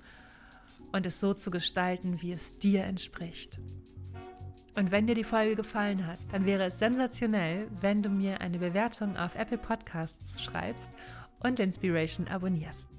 [0.91, 3.61] und es so zu gestalten, wie es dir entspricht.
[4.76, 8.59] Und wenn dir die Folge gefallen hat, dann wäre es sensationell, wenn du mir eine
[8.59, 10.91] Bewertung auf Apple Podcasts schreibst
[11.39, 12.89] und Inspiration abonnierst.